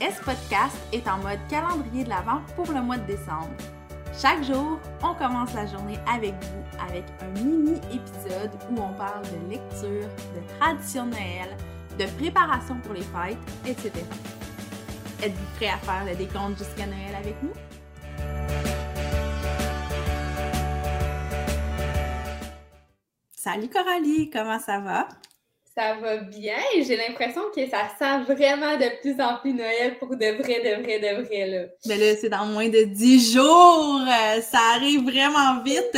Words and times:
S-Podcast 0.00 0.78
est 0.94 1.06
en 1.06 1.18
mode 1.18 1.38
calendrier 1.50 2.04
de 2.04 2.08
l'Avent 2.08 2.40
pour 2.56 2.72
le 2.72 2.80
mois 2.80 2.96
de 2.96 3.04
décembre. 3.04 3.50
Chaque 4.18 4.42
jour, 4.44 4.80
on 5.02 5.14
commence 5.14 5.52
la 5.52 5.66
journée 5.66 5.98
avec 6.10 6.32
vous 6.42 6.86
avec 6.88 7.04
un 7.20 7.28
mini-épisode 7.38 8.50
où 8.70 8.80
on 8.80 8.94
parle 8.94 9.22
de 9.24 9.50
lecture, 9.50 10.08
de 10.34 10.58
tradition 10.58 11.04
de 11.04 11.10
Noël, 11.10 11.54
de 11.98 12.06
préparation 12.18 12.76
pour 12.80 12.94
les 12.94 13.02
fêtes, 13.02 13.36
etc. 13.66 13.92
Êtes-vous 15.22 15.56
prêt 15.56 15.68
à 15.68 15.76
faire 15.76 16.06
le 16.06 16.16
décompte 16.16 16.56
jusqu'à 16.56 16.86
Noël 16.86 17.14
avec 17.14 17.34
nous? 17.42 17.52
Salut 23.36 23.68
Coralie, 23.68 24.30
comment 24.30 24.58
ça 24.58 24.80
va? 24.80 25.08
Ça 25.74 25.94
va 25.94 26.16
bien. 26.16 26.58
J'ai 26.76 26.96
l'impression 26.96 27.42
que 27.54 27.64
ça 27.68 27.88
sent 27.98 28.32
vraiment 28.32 28.76
de 28.76 29.00
plus 29.00 29.22
en 29.22 29.36
plus 29.36 29.52
Noël 29.52 29.98
pour 29.98 30.16
de 30.16 30.42
vrai, 30.42 30.60
de 30.60 30.82
vrai, 30.82 30.98
de 30.98 31.22
vrai. 31.22 31.46
Là. 31.46 31.68
Mais 31.86 31.96
là, 31.96 32.16
c'est 32.20 32.28
dans 32.28 32.46
moins 32.46 32.68
de 32.68 32.82
dix 32.82 33.32
jours. 33.32 34.00
Euh, 34.00 34.40
ça 34.40 34.58
arrive 34.74 35.04
vraiment 35.04 35.62
vite. 35.62 35.96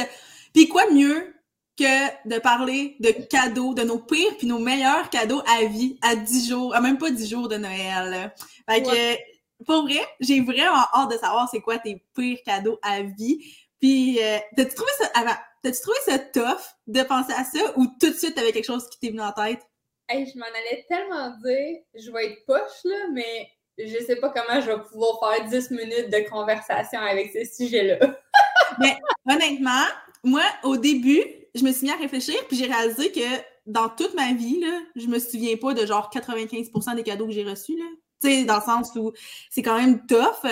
Puis 0.52 0.68
quoi 0.68 0.90
mieux 0.90 1.34
que 1.78 2.28
de 2.28 2.38
parler 2.38 2.96
de 3.00 3.10
cadeaux, 3.10 3.72
de 3.72 3.82
nos 3.82 3.98
pires 3.98 4.36
puis 4.36 4.46
nos 4.46 4.58
meilleurs 4.58 5.08
cadeaux 5.08 5.42
à 5.46 5.64
vie 5.64 5.98
à 6.02 6.16
dix 6.16 6.48
jours, 6.50 6.74
à 6.74 6.80
même 6.82 6.98
pas 6.98 7.10
dix 7.10 7.30
jours 7.30 7.48
de 7.48 7.56
Noël. 7.56 8.32
Fait 8.68 8.82
que, 8.82 9.64
pour 9.64 9.84
vrai, 9.84 10.00
j'ai 10.20 10.40
vraiment 10.40 10.84
hâte 10.94 11.12
de 11.12 11.16
savoir 11.16 11.48
c'est 11.50 11.60
quoi 11.60 11.78
tes 11.78 12.04
pires 12.14 12.38
cadeaux 12.44 12.78
à 12.82 13.00
vie. 13.00 13.38
Puis, 13.80 14.18
euh, 14.22 14.38
t'as-tu 14.54 14.74
trouvé 14.74 14.90
ça 14.98 15.06
avant? 15.14 15.36
T'as-tu 15.62 15.80
trouvé 15.80 15.98
ça 16.04 16.18
tough 16.18 16.60
de 16.88 17.02
penser 17.02 17.32
à 17.32 17.44
ça 17.44 17.72
ou 17.76 17.86
tout 18.00 18.10
de 18.10 18.16
suite 18.16 18.34
t'avais 18.34 18.52
quelque 18.52 18.66
chose 18.66 18.88
qui 18.90 18.98
t'est 18.98 19.10
venu 19.10 19.20
en 19.20 19.32
tête? 19.32 19.60
Hey, 20.08 20.26
je 20.26 20.36
m'en 20.36 20.46
allais 20.46 20.84
tellement 20.88 21.30
dire, 21.38 21.78
je 21.94 22.10
vais 22.10 22.32
être 22.32 22.44
poche, 22.46 22.84
là, 22.84 23.08
mais 23.12 23.48
je 23.78 24.04
sais 24.04 24.16
pas 24.16 24.30
comment 24.30 24.60
je 24.60 24.66
vais 24.66 24.82
pouvoir 24.82 25.20
faire 25.20 25.48
10 25.48 25.70
minutes 25.70 26.10
de 26.10 26.28
conversation 26.28 27.00
avec 27.00 27.32
ce 27.32 27.44
sujet-là. 27.44 27.98
mais 28.80 28.96
honnêtement, 29.30 29.84
moi, 30.24 30.42
au 30.64 30.76
début, 30.76 31.22
je 31.54 31.62
me 31.62 31.72
suis 31.72 31.86
mis 31.86 31.92
à 31.92 31.96
réfléchir, 31.96 32.34
puis 32.48 32.56
j'ai 32.56 32.66
réalisé 32.66 33.12
que 33.12 33.20
dans 33.66 33.88
toute 33.88 34.14
ma 34.14 34.32
vie, 34.32 34.60
là, 34.60 34.80
je 34.96 35.06
me 35.06 35.20
souviens 35.20 35.56
pas 35.56 35.74
de 35.74 35.86
genre 35.86 36.10
95% 36.12 36.96
des 36.96 37.04
cadeaux 37.04 37.26
que 37.26 37.32
j'ai 37.32 37.44
reçus, 37.44 37.76
là. 37.78 37.84
Tu 38.20 38.28
sais, 38.28 38.44
dans 38.44 38.56
le 38.56 38.62
sens 38.62 38.92
où 38.96 39.12
c'est 39.50 39.62
quand 39.62 39.78
même 39.78 40.06
tough. 40.06 40.44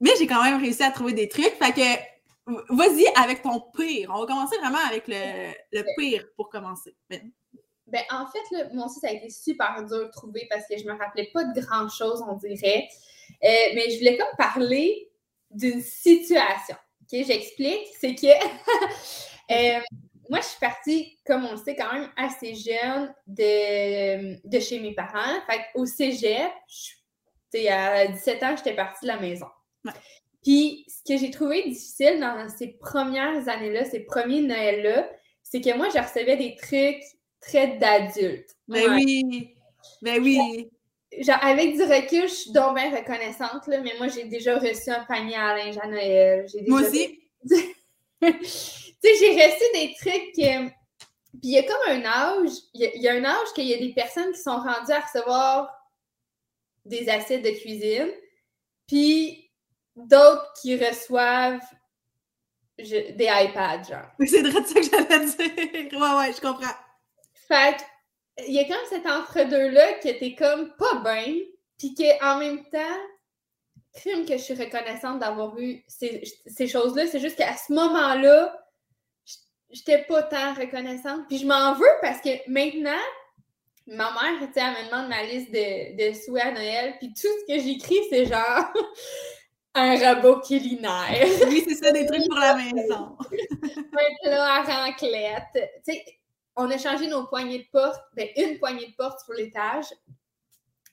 Mais 0.00 0.10
j'ai 0.18 0.26
quand 0.26 0.42
même 0.42 0.60
réussi 0.60 0.82
à 0.82 0.90
trouver 0.90 1.12
des 1.12 1.28
trucs. 1.28 1.54
Fait 1.60 1.72
que 1.72 2.11
Vas-y 2.46 3.06
avec 3.16 3.42
ton 3.42 3.60
pire. 3.76 4.10
On 4.12 4.20
va 4.20 4.26
commencer 4.26 4.56
vraiment 4.58 4.84
avec 4.88 5.04
le, 5.06 5.96
pire 5.96 6.24
pour 6.36 6.48
commencer. 6.48 6.94
Ben. 7.08 7.30
ben, 7.86 8.02
en 8.10 8.26
fait, 8.26 8.42
là, 8.50 8.68
moi 8.72 8.86
aussi, 8.86 9.00
ça 9.00 9.08
a 9.08 9.12
été 9.12 9.30
super 9.30 9.84
dur 9.86 10.06
de 10.06 10.10
trouver 10.10 10.46
parce 10.50 10.66
que 10.66 10.76
je 10.76 10.84
me 10.84 10.92
rappelais 10.98 11.30
pas 11.32 11.44
de 11.44 11.60
grand-chose, 11.60 12.22
on 12.28 12.34
dirait. 12.34 12.88
Euh, 13.44 13.72
mais 13.74 13.90
je 13.90 13.98
voulais 13.98 14.16
comme 14.16 14.36
parler 14.36 15.10
d'une 15.50 15.80
situation. 15.80 16.76
OK, 17.02 17.24
j'explique. 17.26 17.86
C'est 18.00 18.14
que 18.14 18.26
euh, 19.50 19.80
moi, 20.28 20.40
je 20.40 20.46
suis 20.46 20.60
partie, 20.60 21.18
comme 21.26 21.44
on 21.44 21.52
le 21.52 21.58
sait, 21.58 21.76
quand 21.76 21.92
même 21.92 22.10
assez 22.16 22.54
jeune 22.54 23.14
de, 23.26 24.48
de 24.48 24.60
chez 24.60 24.80
mes 24.80 24.94
parents. 24.94 25.40
Fait 25.48 25.60
au 25.74 25.86
cégep, 25.86 26.50
à 27.68 28.06
17 28.06 28.42
ans, 28.42 28.56
j'étais 28.56 28.74
partie 28.74 29.04
de 29.04 29.08
la 29.08 29.20
maison. 29.20 29.46
Puis, 30.42 30.84
ce 30.88 31.12
que 31.12 31.18
j'ai 31.18 31.30
trouvé 31.30 31.62
difficile 31.62 32.18
dans 32.20 32.48
ces 32.48 32.68
premières 32.68 33.48
années-là, 33.48 33.84
ces 33.84 34.00
premiers 34.00 34.42
Noëls-là, 34.42 35.08
c'est 35.42 35.60
que 35.60 35.76
moi, 35.76 35.88
je 35.88 35.98
recevais 35.98 36.36
des 36.36 36.56
trucs 36.56 37.02
très 37.40 37.76
d'adultes. 37.78 38.56
Ben 38.68 38.94
oui! 38.94 39.54
Ben 40.00 40.22
oui! 40.22 40.68
Genre, 41.20 41.38
avec 41.42 41.76
du 41.76 41.82
recul, 41.82 42.22
je 42.22 42.34
suis 42.34 42.52
donc 42.52 42.74
bien 42.74 42.90
reconnaissante, 42.90 43.66
là, 43.66 43.80
mais 43.80 43.92
moi, 43.98 44.08
j'ai 44.08 44.24
déjà 44.24 44.58
reçu 44.58 44.90
un 44.90 45.04
panier 45.04 45.36
à 45.36 45.56
linge 45.56 45.76
à 45.80 45.86
Noël. 45.86 46.46
Moi 46.66 46.80
aussi! 46.80 47.20
tu 48.22 48.32
sais, 48.42 49.14
j'ai 49.20 49.34
reçu 49.34 49.64
des 49.74 49.94
trucs... 50.00 50.72
Puis 51.40 51.50
il 51.50 51.50
y 51.50 51.58
a 51.58 51.62
comme 51.62 51.76
un 51.88 52.04
âge, 52.04 52.50
il 52.74 53.00
y, 53.02 53.08
a 53.08 53.14
un 53.14 53.24
âge 53.24 53.52
qu'il 53.54 53.64
y 53.64 53.74
a 53.74 53.78
des 53.78 53.94
personnes 53.94 54.32
qui 54.32 54.40
sont 54.40 54.58
rendues 54.58 54.92
à 54.92 55.00
recevoir 55.00 55.74
des 56.84 57.08
assiettes 57.08 57.42
de 57.42 57.50
cuisine. 57.50 58.10
Puis 58.86 59.41
d'autres 59.96 60.52
qui 60.60 60.76
reçoivent 60.76 61.60
des 62.78 63.28
iPads, 63.30 63.82
genre. 63.84 64.10
c'est 64.26 64.42
de 64.42 64.50
ça 64.50 64.60
que 64.60 64.82
j'allais 64.82 65.26
dire. 65.26 66.00
Ouais, 66.00 66.16
ouais, 66.18 66.32
je 66.32 66.40
comprends. 66.40 66.74
Fait 67.48 67.76
il 68.46 68.54
y 68.54 68.60
a 68.60 68.64
comme 68.64 68.84
cet 68.88 69.06
entre-deux-là 69.06 69.94
qui 69.94 70.08
était 70.08 70.34
comme 70.34 70.72
pas 70.76 71.02
bien, 71.04 71.34
puis 71.78 71.94
qu'en 71.94 72.38
même 72.38 72.64
temps, 72.70 72.98
crime 73.92 74.24
que 74.24 74.38
je 74.38 74.42
suis 74.42 74.54
reconnaissante 74.54 75.20
d'avoir 75.20 75.58
eu 75.58 75.84
ces, 75.86 76.22
ces 76.46 76.66
choses-là. 76.66 77.06
C'est 77.06 77.20
juste 77.20 77.36
qu'à 77.36 77.54
ce 77.56 77.72
moment-là, 77.72 78.58
j'étais 79.70 80.02
pas 80.04 80.22
tant 80.22 80.54
reconnaissante. 80.54 81.26
Puis 81.28 81.38
je 81.38 81.46
m'en 81.46 81.74
veux 81.74 81.84
parce 82.00 82.20
que 82.20 82.30
maintenant, 82.50 83.02
ma 83.86 84.10
mère, 84.12 84.48
tu 84.48 84.54
sais, 84.54 84.60
elle 84.60 84.84
me 84.84 84.90
demande 84.90 85.08
ma 85.08 85.22
liste 85.24 85.50
de, 85.50 86.10
de 86.10 86.14
souhaits 86.14 86.44
à 86.44 86.52
Noël, 86.52 86.94
puis 86.98 87.08
tout 87.08 87.28
ce 87.28 87.54
que 87.54 87.60
j'écris, 87.60 88.00
c'est 88.08 88.26
genre 88.26 88.72
un 89.74 90.14
robot 90.14 90.40
culinaire. 90.40 91.26
Oui, 91.48 91.64
c'est 91.66 91.74
ça, 91.74 91.92
des 91.92 92.06
trucs 92.06 92.28
pour 92.28 92.38
la 92.38 92.54
maison. 92.56 93.16
un 93.92 94.22
plat 94.22 94.56
à. 94.56 95.42
Tu 95.54 95.60
sais, 95.84 96.04
on 96.56 96.70
a 96.70 96.78
changé 96.78 97.06
nos 97.06 97.26
poignées 97.26 97.60
de 97.60 97.66
porte, 97.72 98.00
ben, 98.14 98.28
une 98.36 98.58
poignée 98.58 98.86
de 98.86 98.94
porte 98.96 99.20
sur 99.24 99.32
l'étage. 99.34 99.86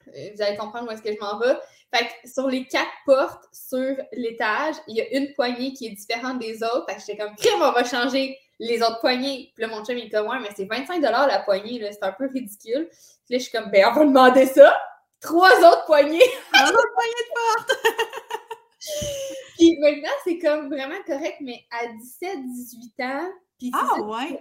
Euh, 0.07 0.29
vous 0.33 0.41
allez 0.41 0.57
comprendre 0.57 0.87
où 0.87 0.91
est-ce 0.91 1.01
que 1.01 1.13
je 1.13 1.19
m'en 1.19 1.37
vais. 1.37 1.55
Fait 1.93 2.05
que 2.05 2.29
sur 2.29 2.47
les 2.47 2.65
quatre 2.65 2.91
portes 3.05 3.43
sur 3.51 3.95
l'étage, 4.13 4.75
il 4.87 4.95
y 4.95 5.01
a 5.01 5.17
une 5.17 5.33
poignée 5.33 5.73
qui 5.73 5.87
est 5.87 5.91
différente 5.91 6.39
des 6.39 6.63
autres. 6.63 6.85
Fait 6.87 6.95
que 6.95 7.01
j'étais 7.01 7.17
comme, 7.17 7.35
crème, 7.35 7.61
on 7.61 7.71
va 7.71 7.83
changer 7.83 8.37
les 8.59 8.81
autres 8.81 8.99
poignées. 8.99 9.51
Puis 9.55 9.63
là, 9.63 9.67
mon 9.67 9.83
chum, 9.83 9.97
il 9.97 10.05
est 10.05 10.09
comme, 10.09 10.27
ouais, 10.27 10.39
mais 10.39 10.49
c'est 10.55 10.65
25 10.65 11.01
la 11.01 11.39
poignée, 11.39 11.79
c'est 11.91 12.03
un 12.03 12.11
peu 12.11 12.29
ridicule. 12.31 12.89
Puis 12.89 13.35
là, 13.35 13.37
je 13.37 13.43
suis 13.43 13.51
comme, 13.51 13.71
ben, 13.71 13.87
on 13.89 13.93
va 13.93 14.05
demander 14.05 14.45
ça. 14.45 14.75
Trois 15.19 15.57
autres 15.59 15.85
poignées. 15.85 16.23
Trois 16.53 16.69
autres 16.69 16.93
poignées 16.93 17.11
de 17.11 17.33
porte. 17.33 17.79
puis 19.57 19.77
maintenant, 19.79 20.09
c'est 20.23 20.39
comme 20.39 20.67
vraiment 20.69 21.01
correct, 21.05 21.37
mais 21.41 21.65
à 21.71 21.87
17, 21.87 22.45
18 22.45 22.99
ans, 23.01 23.29
puis 23.57 23.71
ah, 23.73 24.01
ouais. 24.01 24.39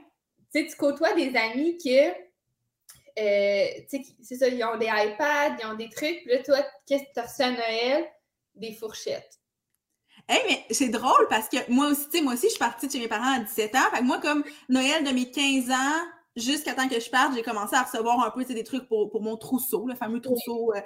tu 0.55 0.67
tu 0.67 0.77
côtoies 0.77 1.15
des 1.15 1.35
amis 1.37 1.77
que, 1.77 2.11
euh, 3.19 3.67
tu 3.91 4.03
sais, 4.03 4.03
c'est 4.23 4.37
ça, 4.37 4.49
ils 4.49 4.63
ont 4.65 4.77
des 4.77 4.87
iPads, 4.87 5.57
ils 5.61 5.67
ont 5.67 5.75
des 5.75 5.89
trucs, 5.89 6.23
puis 6.23 6.33
là, 6.33 6.43
toi, 6.43 6.59
qu'est-ce 6.87 7.05
que 7.05 7.13
tu 7.15 7.21
as 7.21 7.23
reçu 7.23 7.43
à 7.43 7.51
Noël? 7.51 8.09
Des 8.55 8.73
fourchettes. 8.73 9.39
Hey, 10.29 10.43
mais 10.49 10.75
c'est 10.75 10.89
drôle 10.89 11.27
parce 11.31 11.49
que 11.49 11.57
moi 11.71 11.89
aussi, 11.89 12.05
tu 12.11 12.19
sais, 12.19 12.23
moi 12.23 12.35
aussi, 12.35 12.47
je 12.47 12.51
suis 12.51 12.59
partie 12.59 12.87
de 12.87 12.93
chez 12.93 12.99
mes 12.99 13.09
parents 13.09 13.37
à 13.37 13.41
17 13.41 13.75
ans. 13.77 13.91
Fait 13.93 13.99
que 13.99 14.05
moi, 14.05 14.19
comme 14.21 14.45
Noël 14.69 15.05
de 15.05 15.11
mes 15.11 15.31
15 15.31 15.71
ans 15.71 16.05
jusqu'à 16.39 16.75
temps 16.75 16.89
que 16.89 17.01
je 17.01 17.11
parte, 17.11 17.35
j'ai 17.35 17.43
commencé 17.43 17.75
à 17.75 17.83
recevoir 17.83 18.25
un 18.25 18.31
peu 18.31 18.45
des 18.45 18.65
trucs 18.65 18.89
pour, 18.89 19.11
mon 19.21 19.37
trousseau, 19.37 19.87
le 19.87 19.95
fameux 19.95 20.21
trousseau. 20.21 20.73
Euh. 20.75 20.81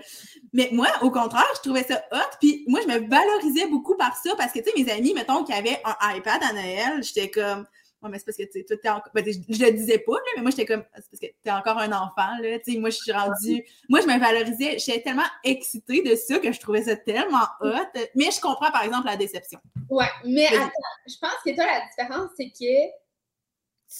Mais 0.53 0.69
moi, 0.73 0.89
au 1.03 1.11
contraire, 1.11 1.47
je 1.57 1.61
trouvais 1.61 1.85
ça 1.85 2.03
hot. 2.13 2.37
Puis 2.41 2.65
moi, 2.67 2.81
je 2.83 2.89
me 2.89 3.09
valorisais 3.09 3.67
beaucoup 3.67 3.97
par 3.97 4.17
ça 4.17 4.35
parce 4.37 4.53
que, 4.53 4.61
tu 4.61 4.71
sais, 4.71 4.83
mes 4.83 4.91
amis, 4.91 5.15
mettons, 5.15 5.45
qui 5.45 5.53
avaient 5.53 5.81
un 5.85 6.17
iPad 6.17 6.43
à 6.43 6.53
Noël, 6.53 7.03
j'étais 7.03 7.31
comme. 7.31 7.67
Ouais, 8.03 8.11
mais 8.11 8.19
c'est 8.19 8.25
parce 8.25 8.37
que, 8.37 8.43
tu 8.43 8.65
sais, 8.67 8.89
encore... 8.89 9.13
Ben, 9.15 9.25
je, 9.25 9.65
le 9.65 9.71
disais 9.71 9.99
pas, 9.99 10.15
là, 10.15 10.33
mais 10.35 10.43
moi, 10.43 10.51
j'étais 10.51 10.67
comme, 10.67 10.83
c'est 10.97 11.09
parce 11.09 11.21
que 11.21 11.27
t'es 11.41 11.51
encore 11.53 11.79
un 11.79 11.93
enfant, 11.93 12.37
là, 12.41 12.59
tu 12.59 12.73
sais, 12.73 12.79
moi, 12.79 12.91
je 12.91 12.97
suis 12.97 13.13
rendue, 13.13 13.65
moi, 13.89 14.01
je 14.01 14.09
me 14.09 14.19
valorisais, 14.19 14.77
j'étais 14.81 15.03
tellement 15.03 15.23
excitée 15.45 16.03
de 16.03 16.17
ça 16.17 16.41
que 16.41 16.51
je 16.51 16.59
trouvais 16.59 16.83
ça 16.83 16.97
tellement 16.97 17.47
hot, 17.61 18.01
mais 18.17 18.33
je 18.33 18.41
comprends, 18.41 18.73
par 18.73 18.83
exemple, 18.83 19.07
la 19.07 19.17
déception. 19.17 19.61
Ouais, 19.89 20.11
mais 20.25 20.49
attends, 20.49 20.71
je 21.07 21.15
pense 21.21 21.37
que 21.47 21.55
toi, 21.55 21.65
la 21.65 21.87
différence, 21.87 22.31
c'est 22.37 22.51
que 22.51 23.02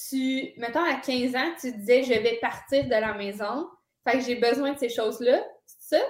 tu, 0.09 0.53
mettons, 0.57 0.83
à 0.83 0.95
15 0.95 1.35
ans, 1.35 1.53
tu 1.59 1.71
disais, 1.71 2.03
je 2.03 2.13
vais 2.13 2.37
partir 2.41 2.85
de 2.85 2.89
la 2.89 3.13
maison, 3.13 3.69
fait 4.07 4.19
que 4.19 4.25
j'ai 4.25 4.35
besoin 4.35 4.73
de 4.73 4.79
ces 4.79 4.89
choses-là, 4.89 5.43
c'est 5.65 5.97
ça? 5.97 6.03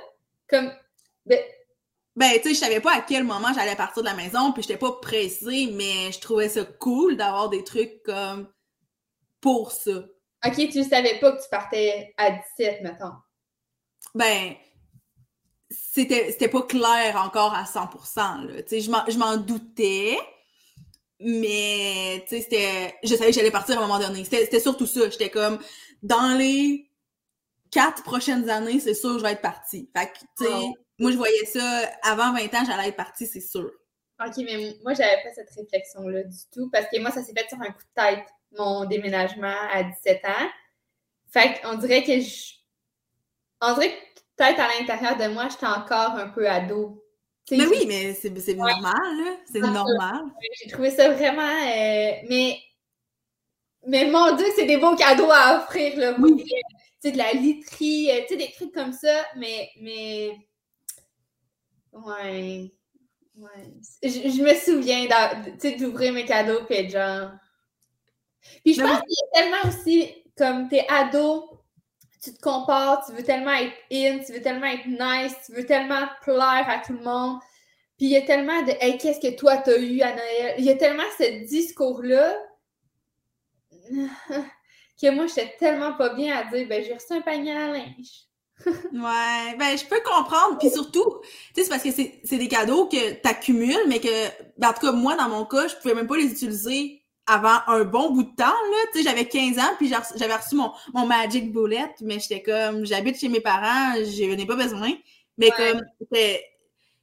Comme, 0.48 0.72
ben, 1.26 1.40
ben, 2.16 2.34
tu 2.36 2.50
sais, 2.50 2.54
je 2.54 2.60
savais 2.60 2.80
pas 2.80 2.94
à 2.96 3.02
quel 3.02 3.24
moment 3.24 3.52
j'allais 3.54 3.76
partir 3.76 4.04
de 4.04 4.08
la 4.08 4.14
maison, 4.14 4.52
puis 4.52 4.62
j'étais 4.62 4.78
pas 4.78 4.92
pressée, 5.02 5.72
mais 5.74 6.12
je 6.12 6.20
trouvais 6.20 6.50
ça 6.50 6.64
cool 6.64 7.18
d'avoir 7.18 7.50
des 7.50 7.64
trucs 7.64 8.04
comme 8.04 8.52
pour 9.42 9.72
ça. 9.72 10.06
Ok, 10.46 10.56
tu 10.72 10.84
savais 10.84 11.20
pas 11.20 11.32
que 11.32 11.42
tu 11.42 11.50
partais 11.50 12.14
à 12.18 12.32
17, 12.32 12.82
mettons. 12.82 13.14
Ben, 14.14 14.54
c'était 15.70 16.50
pas 16.50 16.62
clair 16.62 17.20
encore 17.24 17.54
à 17.54 17.64
100%, 17.64 18.46
là. 18.46 18.62
Tu 18.62 18.80
sais, 18.80 18.82
je 18.82 19.18
m'en 19.18 19.38
doutais, 19.38 20.18
mais, 21.24 22.24
tu 22.28 22.36
sais, 22.36 22.42
c'était. 22.42 22.96
Je 23.04 23.16
savais 23.16 23.32
que 23.32 23.36
j'allais 23.36 23.52
partir 23.52 23.80
à 23.80 23.84
un 23.84 23.88
moment 23.88 24.00
donné. 24.00 24.24
C'était 24.24 24.60
surtout 24.60 24.86
ça. 24.86 25.10
J'étais 25.10 25.30
comme, 25.30 25.58
dans 26.02 26.38
les 26.38 26.90
quatre 27.72 28.04
prochaines 28.04 28.50
années, 28.50 28.80
c'est 28.80 28.94
sûr 28.94 29.14
que 29.14 29.20
je 29.20 29.24
vais 29.24 29.32
être 29.32 29.42
partie. 29.42 29.90
Fait 29.96 30.08
que, 30.08 30.20
tu 30.38 30.46
sais, 30.46 30.74
moi, 31.00 31.12
je 31.12 31.18
voyais 31.18 31.46
ça, 31.46 31.90
avant 32.04 32.34
20 32.34 32.54
ans, 32.54 32.66
j'allais 32.66 32.90
être 32.90 32.96
partie, 32.96 33.26
c'est 33.26 33.42
sûr. 33.42 33.72
OK, 34.24 34.34
mais 34.38 34.76
moi, 34.84 34.94
j'avais 34.94 35.22
pas 35.24 35.34
cette 35.34 35.50
réflexion-là 35.50 36.24
du 36.24 36.38
tout, 36.54 36.70
parce 36.72 36.86
que 36.88 37.00
moi, 37.00 37.12
ça 37.12 37.24
s'est 37.24 37.34
fait 37.36 37.48
sur 37.50 37.60
un 37.60 37.72
coup 37.72 37.82
de 37.82 38.02
tête, 38.02 38.26
mon 38.52 38.86
déménagement 38.86 39.56
à 39.72 39.84
17 39.84 40.26
ans. 40.26 40.50
Fait 41.32 41.60
qu'on 41.62 41.76
dirait 41.76 42.04
que 42.04 42.20
je. 42.20 42.54
On 43.62 43.74
dirait 43.74 43.98
peut-être 44.38 44.60
à 44.60 44.68
l'intérieur 44.68 45.18
de 45.18 45.34
moi, 45.34 45.48
j'étais 45.50 45.66
encore 45.66 46.12
un 46.12 46.30
peu 46.30 46.48
ado. 46.48 47.03
Mais 47.52 47.66
oui, 47.66 47.86
mais 47.88 48.14
c'est 48.14 48.56
normal, 48.56 48.94
là. 48.94 49.38
C'est 49.52 49.60
normal. 49.60 50.22
J'ai 50.62 50.70
trouvé 50.70 50.92
ça 50.92 51.12
vraiment. 51.12 51.42
Euh, 51.42 52.12
mais. 52.30 52.60
Mais 53.86 54.10
mon 54.10 54.34
Dieu, 54.38 54.46
c'est 54.56 54.66
des 54.66 54.78
beaux 54.78 54.96
cadeaux 54.96 55.30
à 55.30 55.58
offrir, 55.58 55.98
là. 55.98 56.16
Oui. 56.18 56.44
Tu 56.46 57.10
sais, 57.10 57.12
de 57.12 57.18
la 57.18 57.34
literie, 57.34 58.10
euh, 58.12 58.22
tu 58.22 58.30
sais, 58.30 58.38
des 58.38 58.52
trucs 58.52 58.74
comme 58.74 58.94
ça, 58.94 59.26
mais. 59.36 59.70
mais... 59.82 60.32
Ouais. 61.92 62.72
Ouais. 63.36 63.74
Je, 64.04 64.42
me 64.42 64.54
souviens 64.54 65.08
d'ouvrir 65.78 66.14
mes 66.14 66.26
cadeaux 66.26 66.64
puis 66.66 66.90
genre. 66.90 67.32
Puis 68.64 68.74
je 68.74 68.82
pense 68.82 69.00
qu'il 69.02 69.10
y 69.10 69.24
a 69.24 69.42
tellement 69.42 69.70
aussi, 69.70 70.14
comme 70.38 70.70
t'es 70.70 70.86
ado, 70.88 71.53
tu 72.24 72.34
te 72.34 72.42
compares, 72.42 73.06
tu 73.06 73.14
veux 73.14 73.24
tellement 73.24 73.54
être 73.54 73.74
in, 73.92 74.20
tu 74.20 74.32
veux 74.34 74.42
tellement 74.42 74.68
être 74.68 74.88
nice, 74.88 75.36
tu 75.46 75.54
veux 75.54 75.66
tellement 75.66 76.08
plaire 76.22 76.66
à 76.68 76.80
tout 76.86 76.94
le 76.94 77.04
monde. 77.04 77.40
Puis 77.98 78.08
il 78.08 78.12
y 78.12 78.18
a 78.18 78.22
tellement 78.22 78.62
de 78.64 78.72
Hey, 78.80 78.98
qu'est-ce 78.98 79.20
que 79.20 79.36
toi 79.36 79.58
t'as 79.58 79.78
eu 79.78 80.02
à 80.02 80.14
Noël? 80.16 80.56
Il 80.58 80.66
y 80.66 80.70
a 80.70 80.76
tellement 80.76 81.04
ce 81.18 81.46
discours-là 81.46 82.38
que 85.02 85.10
moi, 85.12 85.28
j'étais 85.28 85.56
tellement 85.60 85.94
pas 85.94 86.14
bien 86.14 86.38
à 86.38 86.44
dire 86.46 86.68
ben 86.68 86.84
j'ai 86.84 86.94
reçu 86.94 87.12
un 87.12 87.22
panier 87.22 87.52
à 87.52 87.68
linge. 87.68 88.28
ouais, 88.66 89.58
ben 89.58 89.78
je 89.78 89.86
peux 89.86 90.00
comprendre. 90.02 90.58
Puis 90.60 90.70
surtout, 90.70 91.20
tu 91.22 91.30
sais, 91.56 91.64
c'est 91.64 91.70
parce 91.70 91.84
que 91.84 91.92
c'est 91.92 92.38
des 92.38 92.48
cadeaux 92.48 92.88
que 92.88 93.14
tu 93.14 93.28
accumules, 93.28 93.88
mais 93.88 94.00
que, 94.00 94.28
ben, 94.58 94.70
en 94.70 94.74
tout 94.74 94.86
cas, 94.86 94.92
moi, 94.94 95.16
dans 95.16 95.28
mon 95.28 95.46
cas, 95.46 95.68
je 95.68 95.76
pouvais 95.76 95.96
même 95.96 96.08
pas 96.08 96.16
les 96.16 96.32
utiliser 96.32 97.03
avant 97.28 97.60
un 97.68 97.84
bon 97.84 98.12
bout 98.12 98.24
de 98.24 98.36
temps, 98.36 98.46
là. 98.46 98.78
Tu 98.92 99.00
sais, 99.00 99.04
j'avais 99.04 99.28
15 99.28 99.60
ans, 99.60 99.76
puis 99.78 99.88
j'avais 100.16 100.36
reçu 100.36 100.56
mon, 100.56 100.72
mon 100.94 101.06
Magic 101.06 101.52
Bullet, 101.52 101.94
mais 102.02 102.20
j'étais 102.20 102.42
comme, 102.42 102.86
j'habite 102.86 103.20
chez 103.20 103.30
mes 103.30 103.40
parents, 103.40 103.96
je 103.96 104.36
n'ai 104.36 104.46
pas 104.46 104.56
besoin. 104.56 104.92
Mais 105.38 105.50
comme, 105.52 105.82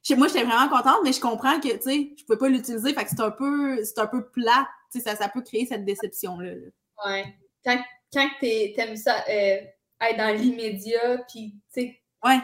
chez 0.03 0.15
moi, 0.15 0.27
j'étais 0.27 0.43
vraiment 0.43 0.69
contente, 0.69 0.99
mais 1.03 1.13
je 1.13 1.19
comprends 1.19 1.59
que, 1.59 1.69
tu 1.69 1.81
sais, 1.81 2.13
je 2.17 2.23
pouvais 2.25 2.37
pas 2.37 2.49
l'utiliser, 2.49 2.93
fait 2.93 3.03
que 3.03 3.09
c'est 3.09 3.21
un 3.21 3.31
peu, 3.31 3.83
c'est 3.83 3.99
un 3.99 4.07
peu 4.07 4.29
plat, 4.29 4.67
tu 4.91 4.99
sais, 4.99 5.09
ça, 5.09 5.15
ça 5.15 5.29
peut 5.29 5.41
créer 5.41 5.65
cette 5.65 5.85
déception-là. 5.85 6.53
Ouais. 7.05 7.25
Quand, 7.65 7.79
quand 8.13 8.29
t'aimes 8.39 8.95
ça, 8.95 9.23
euh, 9.29 9.57
être 10.01 10.17
dans 10.17 10.35
l'immédiat, 10.35 11.23
puis, 11.29 11.55
tu 11.73 11.81
sais. 11.81 11.99
Ouais. 12.23 12.39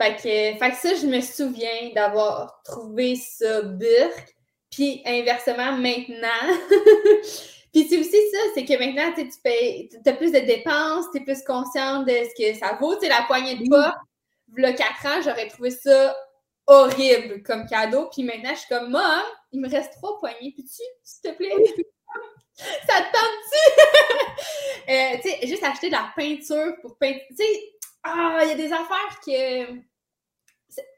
Fait 0.00 0.16
que, 0.16 0.58
fait 0.58 0.70
que 0.70 0.76
ça, 0.76 0.94
je 0.94 1.06
me 1.06 1.20
souviens 1.20 1.90
d'avoir 1.94 2.60
trouvé 2.64 3.16
ça 3.16 3.62
burk, 3.62 4.35
puis 4.76 5.00
inversement, 5.06 5.72
maintenant. 5.72 6.28
puis 7.72 7.86
c'est 7.88 7.98
aussi 7.98 8.30
ça, 8.30 8.38
c'est 8.54 8.66
que 8.66 8.78
maintenant, 8.78 9.10
tu 9.16 9.26
payes, 9.42 9.88
as 10.04 10.12
plus 10.12 10.32
de 10.32 10.40
dépenses, 10.40 11.06
tu 11.14 11.22
es 11.22 11.24
plus 11.24 11.42
consciente 11.44 12.06
de 12.06 12.12
ce 12.12 12.34
que 12.36 12.58
ça 12.58 12.76
vaut. 12.78 12.94
Tu 12.96 13.00
sais, 13.00 13.08
la 13.08 13.22
poignée 13.22 13.56
de 13.56 13.64
y 13.64 14.64
a 14.64 14.72
quatre 14.74 15.06
ans, 15.06 15.22
j'aurais 15.24 15.48
trouvé 15.48 15.70
ça 15.70 16.14
horrible 16.66 17.42
comme 17.42 17.66
cadeau. 17.66 18.10
Puis 18.12 18.22
maintenant, 18.22 18.50
je 18.50 18.58
suis 18.58 18.68
comme, 18.68 18.90
maman, 18.90 19.22
il 19.50 19.62
me 19.62 19.70
reste 19.70 19.94
trois 19.94 20.18
poignées. 20.18 20.52
Puis 20.52 20.64
tu, 20.64 20.82
s'il 21.02 21.22
te 21.22 21.34
plaît, 21.34 21.54
ça 22.54 23.00
te 23.00 23.12
tente-tu? 23.12 24.90
euh, 24.90 25.16
tu 25.22 25.30
sais, 25.30 25.46
juste 25.46 25.64
acheter 25.64 25.88
de 25.88 25.94
la 25.94 26.12
peinture 26.14 26.76
pour 26.82 26.98
peindre. 26.98 27.20
Tu 27.30 27.36
sais, 27.36 27.72
ah, 28.02 28.40
il 28.42 28.48
y 28.50 28.52
a 28.52 28.56
des 28.56 28.72
affaires 28.74 29.20
que. 29.24 29.95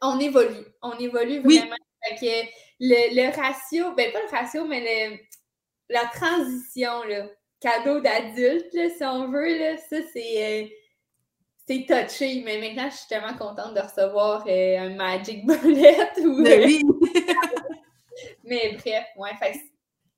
On 0.03 0.19
évolue. 0.19 0.67
On 0.83 0.97
évolue 0.99 1.41
vraiment. 1.41 1.77
Fait 2.09 2.15
que 2.15 2.49
le, 2.81 3.37
ratio, 3.37 3.95
ben 3.95 4.13
pas 4.13 4.21
le 4.23 4.31
ratio, 4.31 4.65
mais 4.67 5.21
la 5.89 6.05
transition, 6.07 7.03
là, 7.05 7.27
cadeau 7.61 8.01
d'adulte, 8.01 8.73
si 8.73 9.05
on 9.05 9.31
veut, 9.31 9.59
là, 9.59 9.77
ça, 9.77 9.97
c'est. 10.13 10.63
Euh, 10.63 10.69
c'est 11.67 11.85
touché, 11.87 12.41
mais 12.47 12.59
maintenant, 12.59 12.89
je 12.89 12.97
suis 12.97 13.09
tellement 13.09 13.37
contente 13.37 13.75
de 13.75 13.81
recevoir 13.81 14.43
euh, 14.49 14.79
un 14.79 14.95
Magic 14.95 15.45
Bullet. 15.45 16.19
Ou, 16.19 16.43
ben 16.43 16.65
oui. 16.65 16.83
mais 18.45 18.79
bref, 18.79 19.05
ouais, 19.19 19.31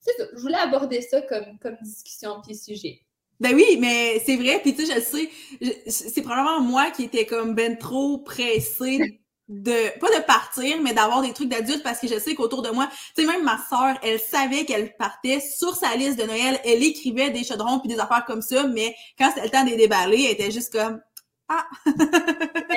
c'est 0.01 0.17
ça. 0.17 0.25
Je 0.33 0.41
voulais 0.41 0.59
aborder 0.59 1.03
ça 1.03 1.21
comme, 1.23 1.59
comme 1.61 1.77
discussion 1.83 2.41
puis 2.47 2.55
sujet. 2.55 3.01
Ben 3.41 3.53
oui, 3.55 3.79
mais 3.81 4.21
c'est 4.25 4.37
vrai, 4.37 4.61
puis 4.63 4.77
tu 4.77 4.87
sais, 4.87 4.95
je 4.95 5.01
sais, 5.01 6.11
c'est 6.11 6.23
probablement 6.23 6.61
moi 6.61 6.93
qui 6.93 7.05
étais 7.05 7.27
comme 7.27 7.55
ben 7.55 7.77
trop 7.79 8.19
pressée 8.19 9.21
de 9.51 9.99
pas 9.99 10.07
de 10.17 10.23
partir, 10.23 10.81
mais 10.81 10.95
d'avoir 10.95 11.23
des 11.23 11.33
trucs 11.33 11.49
d'adultes 11.49 11.83
parce 11.83 11.99
que 11.99 12.07
je 12.07 12.21
sais 12.21 12.37
qu'autour 12.37 12.63
de 12.63 12.71
moi, 12.71 12.89
tu 13.17 13.23
sais, 13.23 13.29
même 13.29 13.43
ma 13.43 13.59
soeur, 13.69 13.99
elle 14.05 14.21
savait 14.21 14.65
qu'elle 14.65 14.97
partait 14.97 15.41
sur 15.41 15.75
sa 15.75 15.97
liste 15.97 16.21
de 16.21 16.25
Noël, 16.25 16.61
elle 16.65 16.85
écrivait 16.85 17.31
des 17.31 17.43
chaudrons 17.43 17.81
puis 17.81 17.89
des 17.89 17.99
affaires 17.99 18.25
comme 18.25 18.43
ça, 18.43 18.69
mais 18.69 18.95
quand 19.19 19.29
c'était 19.35 19.43
le 19.43 19.51
temps 19.51 19.65
de 19.65 19.71
les 19.71 19.77
déballer, 19.77 20.23
elle 20.23 20.31
était 20.31 20.53
juste 20.53 20.73
comme 20.73 21.03
Ah! 21.49 21.67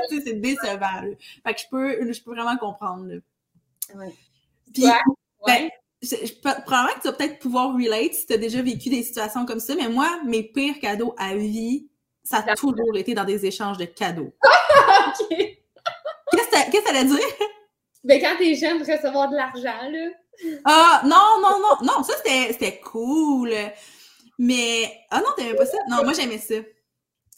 c'est 0.10 0.42
décevant. 0.42 1.16
Fait 1.46 1.54
que 1.54 1.62
je 1.62 1.66
peux, 1.70 2.12
je 2.12 2.22
peux 2.24 2.32
vraiment 2.32 2.58
comprendre. 2.58 3.06
Là. 3.06 3.16
Ouais. 3.96 4.14
Puis, 4.74 4.86
ben, 5.46 5.70
je, 6.02 6.34
probablement 6.42 6.96
que 6.96 7.02
tu 7.02 7.08
vas 7.08 7.14
peut-être 7.14 7.38
pouvoir 7.38 7.76
relate 7.76 8.16
si 8.16 8.26
tu 8.26 8.34
as 8.34 8.38
déjà 8.38 8.64
vécu 8.64 8.90
des 8.90 9.04
situations 9.04 9.46
comme 9.46 9.60
ça, 9.60 9.76
mais 9.76 9.90
moi, 9.90 10.10
mes 10.26 10.42
pires 10.42 10.80
cadeaux 10.80 11.14
à 11.20 11.36
vie, 11.36 11.88
ça 12.24 12.44
a 12.48 12.56
toujours 12.56 12.96
été 12.96 13.14
dans 13.14 13.26
des 13.26 13.46
échanges 13.46 13.78
de 13.78 13.86
cadeaux. 13.86 14.34
Qu'est-ce 16.32 16.72
que 16.72 16.84
ça 16.84 16.90
allait 16.90 17.06
dire? 17.06 17.20
Ben, 18.04 18.22
quand 18.22 18.36
t'es 18.38 18.56
jeune, 18.56 18.80
recevoir 18.80 19.30
de 19.30 19.36
l'argent, 19.36 19.90
là. 19.90 20.10
Ah, 20.66 21.02
non, 21.06 21.42
non, 21.42 21.60
non. 21.60 21.86
Non, 21.86 22.04
ça, 22.04 22.14
c'était 22.24 22.80
cool. 22.80 23.54
Mais, 24.38 24.92
ah 25.10 25.20
non, 25.20 25.30
t'aimais 25.38 25.56
pas 25.56 25.66
ça? 25.66 25.78
Non, 25.90 26.04
moi, 26.04 26.14
j'aimais 26.14 26.38
ça. 26.38 26.56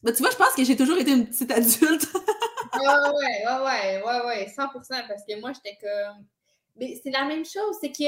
Ben, 0.01 0.13
tu 0.13 0.21
vois, 0.21 0.31
je 0.31 0.37
pense 0.37 0.53
que 0.53 0.63
j'ai 0.63 0.75
toujours 0.75 0.97
été 0.97 1.11
une 1.11 1.27
petite 1.27 1.51
adulte. 1.51 2.07
ah 2.73 3.11
ouais, 3.13 3.43
ouais, 3.45 3.63
ouais, 3.65 4.03
ouais, 4.03 4.25
ouais, 4.25 4.53
100% 4.55 5.07
parce 5.07 5.23
que 5.27 5.39
moi, 5.39 5.51
j'étais 5.53 5.77
comme. 5.81 6.25
Mais 6.77 6.99
c'est 7.01 7.11
la 7.11 7.25
même 7.25 7.45
chose, 7.45 7.77
c'est 7.79 7.91
que 7.91 8.03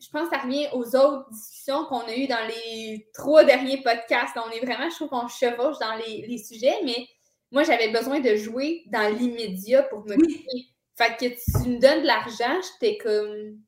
je 0.00 0.08
pense 0.10 0.28
que 0.28 0.36
ça 0.36 0.42
revient 0.42 0.68
aux 0.72 0.96
autres 0.96 1.30
discussions 1.30 1.84
qu'on 1.86 2.00
a 2.00 2.14
eues 2.14 2.26
dans 2.26 2.46
les 2.46 3.08
trois 3.14 3.44
derniers 3.44 3.82
podcasts. 3.82 4.36
On 4.36 4.50
est 4.50 4.64
vraiment, 4.64 4.88
je 4.90 4.94
trouve 4.94 5.08
qu'on 5.08 5.28
chevauche 5.28 5.78
dans 5.78 5.94
les, 5.94 6.26
les 6.26 6.38
sujets, 6.38 6.78
mais 6.84 7.06
moi, 7.50 7.64
j'avais 7.64 7.88
besoin 7.88 8.20
de 8.20 8.36
jouer 8.36 8.84
dans 8.86 9.14
l'immédiat 9.14 9.82
pour 9.84 10.06
me 10.06 10.16
oui. 10.16 10.74
Fait 10.96 11.16
que 11.16 11.26
tu 11.26 11.68
me 11.68 11.78
donnes 11.78 12.02
de 12.02 12.06
l'argent, 12.06 12.60
j'étais 12.62 12.98
comme. 12.98 13.58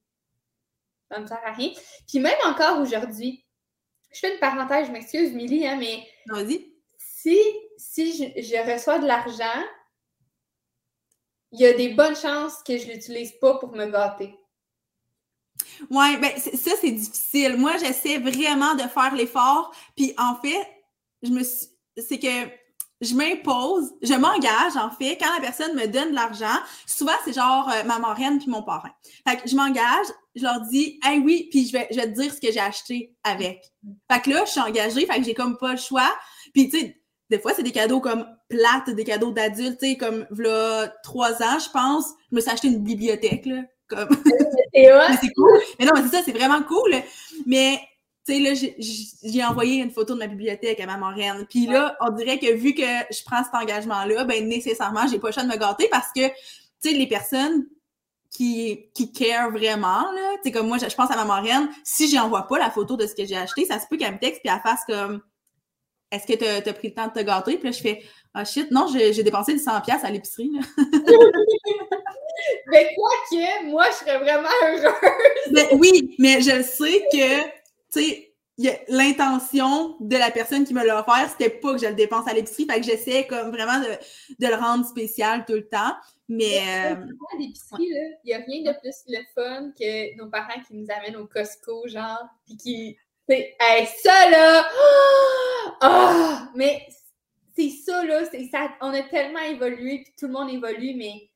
Ça 1.11 1.19
me 1.19 1.27
sert 1.27 1.41
à 1.45 1.53
rien. 1.53 1.73
Puis 2.07 2.21
même 2.21 2.39
encore 2.45 2.81
aujourd'hui, 2.81 3.45
je 4.13 4.21
fais 4.21 4.35
une 4.35 4.41
parenthèse, 4.41 4.87
je 4.87 4.93
m'excuse, 4.93 5.33
Milly, 5.33 5.67
hein, 5.67 5.77
mais. 5.79 6.07
Vas-y. 6.27 6.73
Si, 6.99 7.39
si 7.77 8.13
je, 8.37 8.73
reçois 8.73 8.99
de 8.99 9.07
l'argent, 9.07 9.65
il 11.53 11.61
y 11.61 11.67
a 11.67 11.73
des 11.73 11.89
bonnes 11.95 12.17
chances 12.17 12.63
que 12.65 12.77
je 12.79 12.87
ne 12.87 12.93
l'utilise 12.93 13.33
pas 13.41 13.59
pour 13.59 13.73
me 13.73 13.87
gâter. 13.87 14.35
Oui, 15.91 16.17
ben 16.19 16.37
ça, 16.37 16.73
c'est 16.81 16.91
difficile. 16.91 17.57
Moi, 17.57 17.77
j'essaie 17.79 18.19
vraiment 18.19 18.75
de 18.75 18.83
faire 18.83 19.15
l'effort. 19.15 19.75
Puis 19.97 20.15
en 20.19 20.37
fait, 20.37 20.69
je 21.23 21.31
me 21.31 21.43
suis. 21.43 21.69
C'est 21.97 22.19
que 22.19 22.62
je 23.03 23.15
m'impose, 23.15 23.93
je 24.01 24.15
m'engage 24.15 24.77
en 24.77 24.91
fait, 24.91 25.19
quand 25.19 25.35
la 25.35 25.41
personne 25.41 25.75
me 25.75 25.87
donne 25.87 26.11
de 26.11 26.15
l'argent, 26.15 26.57
souvent 26.87 27.13
c'est 27.25 27.35
genre 27.35 27.69
euh, 27.69 27.83
ma 27.85 27.99
marraine 27.99 28.39
puis 28.39 28.49
mon 28.49 28.63
parrain. 28.63 28.91
Fait 29.29 29.37
que 29.37 29.49
je 29.49 29.57
m'engage, 29.57 30.07
je 30.37 30.43
leur 30.45 30.61
dis 30.63 31.01
Hey 31.03 31.19
oui, 31.19 31.49
puis 31.51 31.67
je 31.67 31.73
vais, 31.73 31.89
je 31.91 31.97
vais 31.97 32.07
te 32.07 32.21
dire 32.21 32.33
ce 32.33 32.41
que 32.41 32.53
j'ai 32.53 32.61
acheté 32.61 33.15
avec. 33.25 33.73
Fait 34.11 34.21
que 34.21 34.31
là, 34.31 34.45
je 34.47 34.53
suis 34.53 34.61
engagée, 34.61 35.05
fait 35.05 35.19
que 35.19 35.25
j'ai 35.25 35.35
comme 35.35 35.59
pas 35.59 35.73
le 35.73 35.79
choix. 35.79 36.11
Puis 36.55 36.69
tu 36.69 36.79
sais, 36.79 37.03
des 37.29 37.41
fois, 37.41 37.53
c'est 37.55 37.65
des 37.65 37.73
cadeaux 37.73 38.01
comme 38.01 38.25
plates, 38.49 38.91
des 38.91 39.05
cadeaux 39.05 39.33
d'adultes, 39.33 39.81
tu 39.81 39.91
sais, 39.91 39.97
comme 39.97 40.27
là, 40.37 40.89
trois 41.03 41.43
ans, 41.43 41.59
je 41.59 41.71
pense, 41.71 42.07
je 42.31 42.37
me 42.37 42.41
suis 42.41 42.51
acheté 42.51 42.69
une 42.69 42.85
bibliothèque, 42.85 43.47
là. 43.47 43.63
Comme... 43.89 44.09
c'est 44.75 45.33
cool. 45.35 45.61
Mais 45.79 45.87
non, 45.87 45.93
mais 45.97 46.03
c'est 46.03 46.17
ça, 46.17 46.23
c'est 46.25 46.33
vraiment 46.33 46.63
cool. 46.63 46.95
Mais 47.47 47.81
tu 48.25 48.35
sais, 48.35 48.39
là, 48.39 48.71
j'ai 49.25 49.45
envoyé 49.45 49.83
une 49.83 49.91
photo 49.91 50.15
de 50.15 50.21
ma 50.21 50.29
bibliothèque 50.29 50.79
à 50.79 50.87
ma 50.87 50.97
marraine. 50.97 51.45
Puis 51.51 51.67
là, 51.67 51.97
on 52.01 52.11
dirait 52.11 52.39
que 52.39 52.53
vu 52.55 52.73
que 52.73 52.83
je 52.83 53.25
prends 53.25 53.43
cet 53.43 53.55
engagement-là, 53.55 54.25
ben 54.25 54.49
nécessairement, 54.49 55.09
j'ai 55.09 55.19
pas 55.19 55.29
le 55.29 55.33
choix 55.33 55.43
de 55.43 55.49
me 55.49 55.57
gâter 55.57 55.89
parce 55.91 56.09
que, 56.15 56.29
tu 56.29 56.35
sais, 56.79 56.93
les 56.93 57.09
personnes 57.09 57.67
qui, 58.31 58.91
qui 58.95 59.13
care 59.13 59.51
vraiment, 59.51 60.03
là, 60.13 60.35
tu 60.37 60.43
sais, 60.45 60.53
comme 60.53 60.69
moi, 60.69 60.79
je, 60.79 60.95
pense 60.95 61.11
à 61.11 61.17
ma 61.17 61.25
marraine, 61.25 61.69
si 61.83 62.09
j'envoie 62.09 62.47
pas 62.47 62.59
la 62.59 62.71
photo 62.71 62.97
de 62.97 63.09
ce 63.09 63.15
que 63.15 63.27
j'ai 63.27 63.37
acheté, 63.37 63.65
ça 63.65 63.81
se 63.81 63.87
peut 63.89 63.97
qu'elle 63.97 64.15
me 64.15 64.21
texte 64.21 64.41
puis 64.41 64.53
elle 64.55 64.61
fasse 64.61 64.85
comme 64.87 65.21
Est-ce 66.13 66.27
que 66.27 66.35
tu 66.35 66.45
as, 66.45 66.73
pris 66.73 66.89
le 66.89 66.95
temps 66.95 67.09
de 67.09 67.13
te 67.13 67.21
gâter? 67.25 67.57
Puis 67.57 67.65
là, 67.65 67.73
je 67.73 67.83
fais 67.83 68.05
Ah 68.35 68.45
shit, 68.45 68.71
non, 68.71 68.87
j'ai 68.87 69.23
dépensé 69.25 69.57
100$ 69.57 70.05
à 70.05 70.11
l'épicerie. 70.11 70.53
mais 72.69 72.95
quoi 72.95 73.11
que, 73.31 73.67
moi, 73.67 73.87
je 73.91 73.97
serais 73.97 74.19
vraiment 74.19 74.49
heureuse. 74.63 74.93
Ben 75.51 75.67
oui, 75.73 76.15
mais 76.21 76.41
je 76.41 76.63
sais 76.63 77.05
que 77.13 77.62
tu 77.93 78.03
sais, 78.03 78.33
l'intention 78.89 79.97
de 80.01 80.17
la 80.17 80.31
personne 80.31 80.65
qui 80.65 80.75
me 80.75 80.85
l'a 80.85 81.01
offert, 81.01 81.29
c'était 81.31 81.51
pas 81.51 81.73
que 81.75 81.81
je 81.81 81.87
le 81.87 81.95
dépense 81.95 82.29
à 82.29 82.35
l'épicerie. 82.35 82.67
Fait 82.67 82.81
que 82.81 82.87
j'essaie 82.87 83.27
comme 83.27 83.51
vraiment 83.51 83.81
de, 83.81 83.89
de, 84.39 84.47
le 84.47 84.55
rendre 84.55 84.87
spécial 84.87 85.45
tout 85.47 85.55
le 85.55 85.69
temps. 85.69 85.95
Mais. 86.29 86.61
Euh, 86.87 86.97
l'épicerie, 87.39 87.89
là, 87.89 88.17
il 88.25 88.27
n'y 88.27 88.35
a 88.35 88.39
rien 88.39 88.73
de 88.73 88.79
plus 88.79 88.95
le 89.09 89.23
fun 89.35 89.73
que 89.79 90.17
nos 90.17 90.29
parents 90.29 90.61
qui 90.67 90.75
nous 90.75 90.87
amènent 90.91 91.17
au 91.17 91.27
Costco, 91.27 91.87
genre, 91.89 92.23
puis 92.45 92.57
qui. 92.57 92.99
Hey, 93.29 93.87
ça 94.03 94.29
là! 94.31 94.69
Oh! 95.81 96.51
Mais 96.55 96.87
c'est 97.57 97.71
ça, 97.71 98.05
là, 98.05 98.25
c'est 98.31 98.49
ça. 98.51 98.71
On 98.81 98.93
a 98.93 99.03
tellement 99.03 99.41
évolué, 99.41 100.03
puis 100.05 100.13
tout 100.19 100.27
le 100.27 100.33
monde 100.33 100.51
évolue, 100.51 100.95
mais 100.97 101.31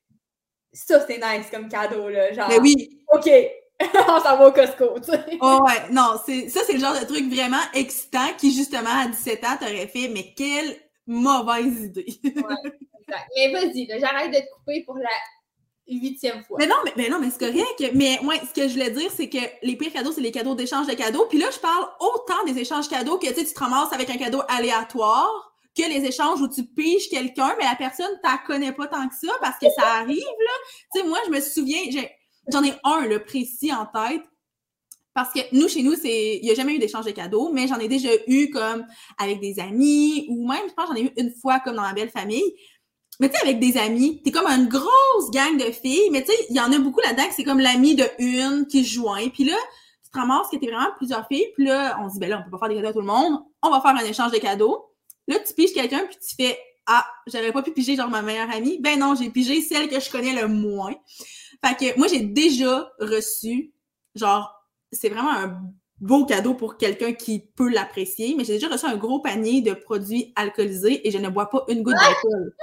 ça, 0.71 1.03
c'est 1.07 1.17
nice 1.17 1.49
comme 1.49 1.69
cadeau, 1.69 2.09
là. 2.09 2.33
Genre, 2.33 2.49
Mais 2.49 2.59
oui. 2.59 3.03
OK, 3.11 3.29
on 4.09 4.19
s'en 4.19 4.37
va 4.37 4.47
au 4.47 4.51
Costco, 4.51 4.99
tu 4.99 5.11
sais. 5.11 5.23
Oh 5.39 5.59
ouais, 5.65 5.89
non, 5.91 6.15
ça, 6.17 6.61
c'est 6.65 6.73
le 6.73 6.79
genre 6.79 6.99
de 6.99 7.05
truc 7.05 7.31
vraiment 7.31 7.61
excitant 7.73 8.27
qui, 8.37 8.51
justement, 8.51 8.89
à 8.89 9.07
17 9.07 9.43
ans, 9.43 9.57
t'aurais 9.59 9.87
fait, 9.87 10.07
mais 10.07 10.33
quelle 10.35 10.75
mauvaise 11.05 11.83
idée. 11.83 12.07
Exact. 12.23 13.27
Mais 13.35 13.51
vas-y, 13.51 13.87
j'arrête 13.99 14.31
de 14.31 14.37
te 14.39 14.53
couper 14.55 14.83
pour 14.83 14.97
la 14.97 15.09
huitième 15.87 16.43
fois. 16.43 16.57
mais 16.59 16.67
non, 16.67 16.75
mais, 16.83 16.93
mais 16.97 17.09
non, 17.09 17.19
mais 17.19 17.29
c'est 17.29 17.39
correct. 17.39 17.91
Mais 17.93 18.19
ouais, 18.25 18.39
ce 18.39 18.53
que 18.53 18.67
je 18.67 18.73
voulais 18.73 18.91
dire, 18.91 19.09
c'est 19.15 19.29
que 19.29 19.37
les 19.61 19.75
pires 19.77 19.93
cadeaux, 19.93 20.11
c'est 20.11 20.21
les 20.21 20.31
cadeaux 20.31 20.55
d'échange 20.55 20.87
de 20.87 20.93
cadeaux. 20.93 21.25
Puis 21.29 21.37
là, 21.37 21.47
je 21.51 21.59
parle 21.59 21.87
autant 21.99 22.43
des 22.45 22.59
échanges 22.59 22.89
cadeaux 22.89 23.17
que 23.17 23.27
tu 23.27 23.45
tu 23.45 23.53
te 23.53 23.59
ramasses 23.59 23.93
avec 23.93 24.09
un 24.09 24.17
cadeau 24.17 24.41
aléatoire 24.49 25.53
que 25.77 25.83
les 25.87 26.03
échanges 26.05 26.41
où 26.41 26.47
tu 26.47 26.63
piges 26.63 27.07
quelqu'un, 27.09 27.55
mais 27.59 27.65
la 27.65 27.75
personne 27.75 28.19
t'en 28.23 28.37
connaît 28.45 28.71
pas 28.71 28.87
tant 28.87 29.07
que 29.07 29.15
ça 29.15 29.31
parce 29.39 29.59
que 29.59 29.67
ça 29.77 29.85
arrive, 29.99 30.17
là. 30.17 30.51
Tu 30.93 30.99
sais, 31.01 31.07
moi, 31.07 31.19
je 31.27 31.31
me 31.31 31.39
souviens, 31.39 31.79
j'ai- 31.91 32.11
j'en 32.51 32.63
ai 32.63 32.73
un, 32.83 33.05
le 33.05 33.23
précis 33.23 33.71
en 33.73 33.85
tête. 33.85 34.23
Parce 35.13 35.33
que 35.33 35.39
nous, 35.51 35.67
chez 35.67 35.81
nous. 35.81 35.95
Il 36.03 36.41
n'y 36.43 36.51
a 36.51 36.53
jamais 36.53 36.75
eu 36.75 36.79
d'échange 36.79 37.05
de 37.05 37.11
cadeaux, 37.11 37.51
mais 37.51 37.67
j'en 37.67 37.79
ai 37.79 37.87
déjà 37.87 38.09
eu 38.27 38.51
comme 38.51 38.85
avec 39.17 39.39
des 39.39 39.59
amis, 39.59 40.27
ou 40.29 40.47
même, 40.47 40.61
je 40.69 40.73
pense, 40.73 40.89
j'en 40.89 40.95
ai 40.95 41.05
eu 41.05 41.11
une 41.17 41.33
fois 41.41 41.59
comme 41.59 41.75
dans 41.75 41.81
ma 41.81 41.93
belle 41.93 42.11
famille. 42.11 42.53
Mais 43.19 43.29
tu 43.29 43.35
sais, 43.35 43.43
avec 43.43 43.59
des 43.59 43.77
amis, 43.77 44.21
t'es 44.21 44.29
comme 44.29 44.45
une 44.45 44.67
grosse 44.67 45.31
gang 45.31 45.57
de 45.57 45.71
filles, 45.71 46.09
mais 46.11 46.23
tu 46.23 46.31
sais, 46.31 46.37
il 46.51 46.55
y 46.55 46.59
en 46.59 46.71
a 46.71 46.77
beaucoup 46.77 46.99
là-dedans 46.99 47.27
que 47.27 47.33
c'est 47.33 47.43
comme 47.43 47.59
l'ami 47.59 47.95
de 47.95 48.05
une 48.19 48.67
qui 48.67 48.85
se 48.85 48.93
joint. 48.93 49.27
Puis 49.29 49.45
là, 49.45 49.55
tu 50.03 50.11
te 50.11 50.17
ramasses 50.19 50.49
que 50.51 50.57
t'es 50.57 50.67
vraiment 50.67 50.91
plusieurs 50.97 51.27
filles, 51.27 51.47
puis 51.55 51.65
là, 51.65 51.97
on 51.99 52.09
se 52.09 52.13
dit, 52.13 52.19
ben 52.19 52.29
là, 52.29 52.39
on 52.39 52.43
peut 52.43 52.51
pas 52.51 52.59
faire 52.59 52.69
des 52.69 52.75
cadeaux 52.75 52.89
à 52.89 52.93
tout 52.93 52.99
le 52.99 53.07
monde, 53.07 53.39
on 53.63 53.71
va 53.71 53.81
faire 53.81 53.95
un 53.95 54.05
échange 54.05 54.31
de 54.31 54.37
cadeaux. 54.37 54.85
Là, 55.27 55.39
tu 55.39 55.53
piges 55.55 55.73
quelqu'un, 55.73 56.05
puis 56.05 56.17
tu 56.17 56.35
fais, 56.35 56.59
ah, 56.85 57.05
j'aurais 57.25 57.51
pas 57.51 57.63
pu 57.63 57.71
piger 57.71 57.95
genre 57.95 58.09
ma 58.09 58.21
meilleure 58.21 58.49
amie. 58.49 58.79
Ben 58.79 58.97
non, 58.97 59.15
j'ai 59.15 59.29
pigé 59.29 59.61
celle 59.61 59.89
que 59.89 59.99
je 59.99 60.09
connais 60.09 60.39
le 60.39 60.47
moins. 60.47 60.93
Fait 61.65 61.75
que 61.75 61.97
moi, 61.97 62.07
j'ai 62.07 62.19
déjà 62.19 62.91
reçu, 62.99 63.73
genre, 64.15 64.53
c'est 64.91 65.09
vraiment 65.09 65.31
un 65.31 65.61
beau 65.99 66.25
cadeau 66.25 66.53
pour 66.53 66.77
quelqu'un 66.77 67.13
qui 67.13 67.39
peut 67.39 67.69
l'apprécier, 67.69 68.35
mais 68.37 68.43
j'ai 68.43 68.53
déjà 68.53 68.67
reçu 68.67 68.85
un 68.85 68.97
gros 68.97 69.19
panier 69.19 69.61
de 69.61 69.73
produits 69.73 70.31
alcoolisés 70.35 71.07
et 71.07 71.11
je 71.11 71.17
ne 71.17 71.29
bois 71.29 71.49
pas 71.49 71.65
une 71.69 71.83
goutte 71.83 71.95
d'alcool. 71.95 72.55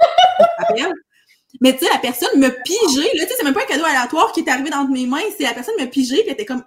Mais 1.61 1.73
tu 1.73 1.85
sais, 1.85 1.91
la 1.91 1.99
personne 1.99 2.39
me 2.39 2.49
pigeait, 2.49 3.09
là, 3.17 3.23
tu 3.25 3.29
sais, 3.29 3.35
c'est 3.37 3.43
même 3.43 3.53
pas 3.53 3.63
un 3.63 3.67
cadeau 3.67 3.85
aléatoire 3.85 4.31
qui 4.31 4.41
est 4.41 4.49
arrivé 4.49 4.69
dans 4.69 4.85
mes 4.87 5.05
mains, 5.05 5.21
c'est 5.37 5.43
la 5.43 5.53
personne 5.53 5.75
me 5.79 5.85
pigeait, 5.85 6.17
puis 6.17 6.27
elle 6.27 6.33
était 6.33 6.45
comme, 6.45 6.63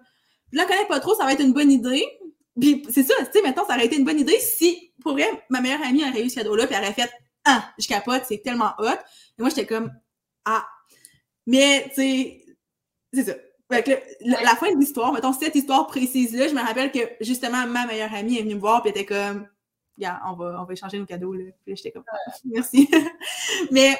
je 0.52 0.56
la 0.56 0.64
connais 0.64 0.86
pas 0.86 1.00
trop, 1.00 1.14
ça 1.14 1.24
va 1.24 1.32
être 1.32 1.42
une 1.42 1.52
bonne 1.52 1.70
idée. 1.70 2.04
Puis 2.58 2.84
c'est 2.88 3.02
ça, 3.02 3.14
tu 3.18 3.32
sais, 3.32 3.42
maintenant, 3.42 3.66
ça 3.66 3.74
aurait 3.74 3.86
été 3.86 3.96
une 3.96 4.04
bonne 4.04 4.18
idée 4.18 4.38
si, 4.40 4.92
pour 5.02 5.12
vrai, 5.12 5.28
ma 5.50 5.60
meilleure 5.60 5.82
amie 5.82 6.08
aurait 6.08 6.24
eu 6.24 6.30
ce 6.30 6.36
cadeau-là, 6.36 6.66
puis 6.66 6.74
elle 6.76 6.84
aurait 6.84 6.94
fait, 6.94 7.10
ah, 7.44 7.70
je 7.78 7.86
capote, 7.86 8.22
c'est 8.26 8.42
tellement 8.42 8.72
hot. 8.78 8.88
Et 9.38 9.40
moi, 9.42 9.50
j'étais 9.50 9.66
comme, 9.66 9.90
ah. 10.44 10.64
Mais, 11.48 11.86
tu 11.88 11.94
sais, 11.94 12.44
c'est 13.10 13.24
ça. 13.24 13.32
Fait 13.72 13.82
que 13.82 13.90
la, 14.20 14.42
la 14.42 14.54
fin 14.54 14.70
de 14.70 14.78
l'histoire, 14.78 15.14
mettons, 15.14 15.32
cette 15.32 15.54
histoire 15.54 15.86
précise-là, 15.86 16.48
je 16.48 16.54
me 16.54 16.60
rappelle 16.60 16.92
que, 16.92 17.00
justement, 17.22 17.66
ma 17.66 17.86
meilleure 17.86 18.12
amie 18.12 18.38
est 18.38 18.42
venue 18.42 18.54
me 18.54 18.60
voir, 18.60 18.82
puis 18.82 18.90
était 18.90 19.06
comme, 19.06 19.48
Regarde, 19.96 20.20
on 20.26 20.32
va, 20.34 20.60
on 20.60 20.64
va 20.64 20.72
échanger 20.74 20.98
nos 20.98 21.06
cadeaux, 21.06 21.32
là. 21.32 21.44
Puis 21.64 21.74
j'étais 21.74 21.90
comme, 21.90 22.04
merci. 22.44 22.86
Mais 23.70 23.98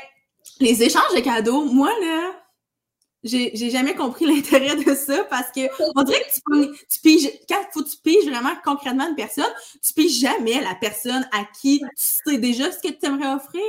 les 0.61 0.83
échanges 0.83 1.15
de 1.15 1.21
cadeaux, 1.21 1.65
moi, 1.65 1.91
là, 2.03 2.35
j'ai 3.25 3.51
j'ai 3.55 3.71
jamais 3.71 3.95
compris 3.95 4.27
l'intérêt 4.35 4.77
de 4.77 4.95
ça 4.95 5.25
parce 5.25 5.51
que 5.51 5.63
on 5.97 6.03
dirait 6.03 6.21
que 6.21 6.33
tu, 6.35 6.79
tu 6.91 7.01
piges, 7.01 7.31
quand 7.49 7.63
faut 7.73 7.83
que 7.83 7.89
tu 7.89 7.97
piges 8.03 8.29
vraiment 8.29 8.55
concrètement 8.65 9.09
une 9.09 9.17
personne, 9.17 9.53
tu 9.85 9.93
piges 9.93 10.21
jamais 10.21 10.61
la 10.61 10.75
personne 10.75 11.29
à 11.33 11.45
qui 11.61 11.81
tu 11.81 11.87
sais 11.97 12.39
déjà 12.39 12.71
ce 12.71 12.79
que 12.79 12.93
tu 12.93 13.07
aimerais 13.07 13.35
offrir. 13.35 13.63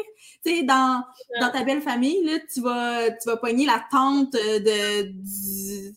Tu 0.46 0.58
sais, 0.58 0.64
dans, 0.64 1.04
dans 1.42 1.52
ta 1.52 1.64
belle 1.64 1.82
famille, 1.82 2.24
là, 2.24 2.40
tu 2.54 2.62
vas, 2.62 3.12
tu 3.12 3.28
vas 3.28 3.38
pogner 3.38 3.66
la 3.66 3.84
tante 3.92 4.36
euh, 4.36 4.60
de, 4.60 5.92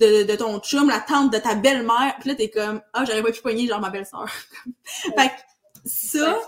de, 0.00 0.22
de 0.24 0.36
ton 0.36 0.58
chum, 0.60 0.88
la 0.88 1.00
tante 1.00 1.32
de 1.32 1.38
ta 1.38 1.54
belle-mère. 1.54 2.16
Puis 2.20 2.30
là, 2.30 2.34
t'es 2.34 2.50
comme, 2.50 2.80
ah, 2.92 3.04
j'aurais 3.04 3.22
pas 3.22 3.32
pu 3.32 3.42
pogner 3.42 3.66
genre 3.66 3.80
ma 3.80 3.90
belle-sœur. 3.90 4.28
fait 4.84 5.28
que 5.28 5.32
ça, 5.84 6.38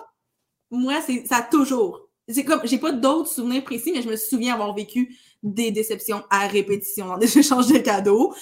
moi, 0.70 1.00
c'est, 1.02 1.26
ça 1.26 1.38
a 1.38 1.42
toujours. 1.42 2.09
C'est 2.32 2.44
comme, 2.44 2.60
j'ai 2.64 2.78
pas 2.78 2.92
d'autres 2.92 3.30
souvenirs 3.30 3.64
précis, 3.64 3.92
mais 3.94 4.02
je 4.02 4.08
me 4.08 4.16
souviens 4.16 4.54
avoir 4.54 4.74
vécu 4.74 5.16
des 5.42 5.70
déceptions 5.70 6.22
à 6.30 6.46
répétition 6.46 7.06
dans 7.06 7.18
des 7.18 7.38
échanges 7.38 7.68
de 7.68 7.78
cadeaux. 7.78 8.34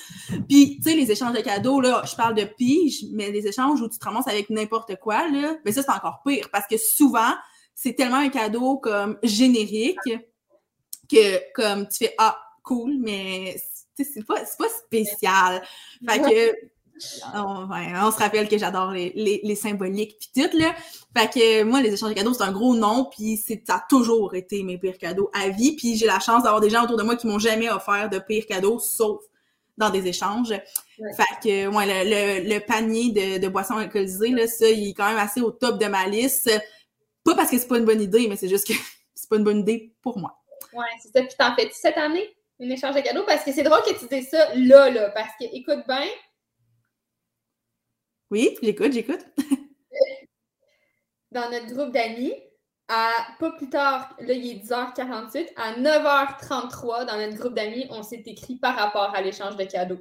Puis, 0.49 0.78
tu 0.78 0.90
sais, 0.90 0.97
les 0.97 1.11
échanges 1.11 1.33
de 1.35 1.40
cadeaux, 1.40 1.80
là, 1.80 2.02
je 2.04 2.16
parle 2.16 2.35
de 2.35 2.45
pige, 2.45 3.04
mais 3.12 3.30
les 3.30 3.47
échanges 3.47 3.80
où 3.80 3.88
tu 3.88 3.99
te 3.99 4.04
ramasses 4.04 4.28
avec 4.28 4.50
n'importe 4.50 4.97
quoi, 4.97 5.28
là, 5.28 5.57
mais 5.64 5.73
ça, 5.73 5.83
c'est 5.83 5.92
encore 5.92 6.23
pire 6.26 6.49
parce 6.50 6.66
que 6.66 6.76
souvent, 6.76 7.35
c'est 7.75 7.95
tellement 7.95 8.16
un 8.16 8.28
cadeau 8.28 8.78
comme 8.78 9.18
générique 9.23 9.97
que, 11.09 11.52
comme, 11.54 11.88
tu 11.88 11.99
fais, 11.99 12.14
ah, 12.18 12.37
cool, 12.62 12.99
mais 12.99 13.57
c'est 13.97 14.26
pas, 14.26 14.42
pas 14.59 14.68
spécial. 14.68 15.62
Fait 16.07 16.21
que, 16.21 16.54
on, 17.35 17.67
ouais, 17.69 17.93
on 18.02 18.11
se 18.11 18.19
rappelle 18.19 18.49
que 18.49 18.59
j'adore 18.59 18.90
les, 18.93 19.12
les, 19.14 19.40
les 19.43 19.55
symboliques 19.55 20.31
tout, 20.35 20.49
là. 20.57 20.75
Fait 21.17 21.28
que 21.28 21.62
moi, 21.64 21.81
les 21.81 21.93
échanges 21.93 22.11
de 22.11 22.14
cadeaux, 22.14 22.35
c'est 22.35 22.45
un 22.45 22.52
gros 22.52 22.75
nom, 22.75 23.09
puis 23.11 23.37
c'est 23.37 23.62
ça 23.67 23.76
a 23.76 23.85
toujours 23.88 24.35
été 24.35 24.62
mes 24.62 24.78
pires 24.78 24.99
cadeaux 24.99 25.31
à 25.33 25.49
vie. 25.49 25.75
Puis 25.76 25.97
j'ai 25.97 26.07
la 26.07 26.21
chance 26.21 26.45
d'avoir 26.45 26.61
des 26.61 26.71
gens 26.71 26.85
autour 26.85 26.97
de 26.97 27.02
moi 27.02 27.17
qui 27.17 27.26
m'ont 27.26 27.38
jamais 27.38 27.71
offert 27.71 28.09
de 28.11 28.19
pires 28.19 28.47
cadeaux, 28.47 28.78
sauf 28.78 29.21
dans 29.78 29.90
des 29.90 30.07
échanges. 30.07 30.49
Fait 31.17 31.38
que, 31.43 31.67
ouais, 31.69 31.87
le, 32.05 32.43
le, 32.45 32.55
le 32.55 32.61
panier 32.61 33.11
de, 33.12 33.38
de 33.38 33.49
boissons 33.49 33.76
alcoolisées, 33.76 34.31
là, 34.31 34.47
ça, 34.47 34.69
il 34.69 34.90
est 34.90 34.95
quand 34.95 35.09
même 35.09 35.19
assez 35.19 35.40
au 35.40 35.50
top 35.50 35.78
de 35.78 35.87
ma 35.87 36.07
liste. 36.07 36.50
Pas 37.25 37.35
parce 37.35 37.50
que 37.50 37.59
c'est 37.59 37.69
pas 37.69 37.78
une 37.78 37.85
bonne 37.85 38.02
idée, 38.02 38.26
mais 38.28 38.37
c'est 38.37 38.49
juste 38.49 38.67
que 38.67 38.73
c'est 39.14 39.28
pas 39.28 39.37
une 39.37 39.45
bonne 39.45 39.61
idée 39.61 39.95
pour 40.02 40.19
moi. 40.19 40.37
Ouais, 40.73 40.85
c'est 41.00 41.17
ça. 41.17 41.25
Puis 41.25 41.37
t'en 41.38 41.55
fais-tu 41.55 41.75
cette 41.75 41.97
année, 41.97 42.28
une 42.59 42.73
échange 42.73 42.95
de 42.95 43.00
cadeaux? 43.00 43.25
Parce 43.26 43.45
que 43.45 43.52
c'est 43.52 43.62
drôle 43.62 43.83
que 43.83 43.99
tu 43.99 44.07
dises 44.07 44.28
ça 44.28 44.55
là, 44.55 44.90
là. 44.90 45.11
Parce 45.11 45.33
que, 45.40 45.45
écoute 45.52 45.85
bien, 45.87 46.07
Oui, 48.30 48.56
j'écoute, 48.62 48.92
j'écoute. 48.92 49.25
dans 51.32 51.50
notre 51.50 51.75
groupe 51.75 51.92
d'amis, 51.92 52.35
à 52.88 53.11
pas 53.38 53.50
plus 53.52 53.68
tard, 53.68 54.14
là, 54.18 54.32
il 54.32 54.50
est 54.50 54.64
10h48, 54.64 55.49
à 55.56 55.75
9h33, 55.75 57.06
dans 57.06 57.16
notre 57.16 57.37
groupe 57.37 57.54
d'amis, 57.54 57.87
on 57.90 58.02
s'est 58.02 58.23
écrit 58.25 58.56
par 58.56 58.76
rapport 58.76 59.14
à 59.14 59.20
l'échange 59.20 59.56
de 59.56 59.64
cadeaux. 59.64 60.00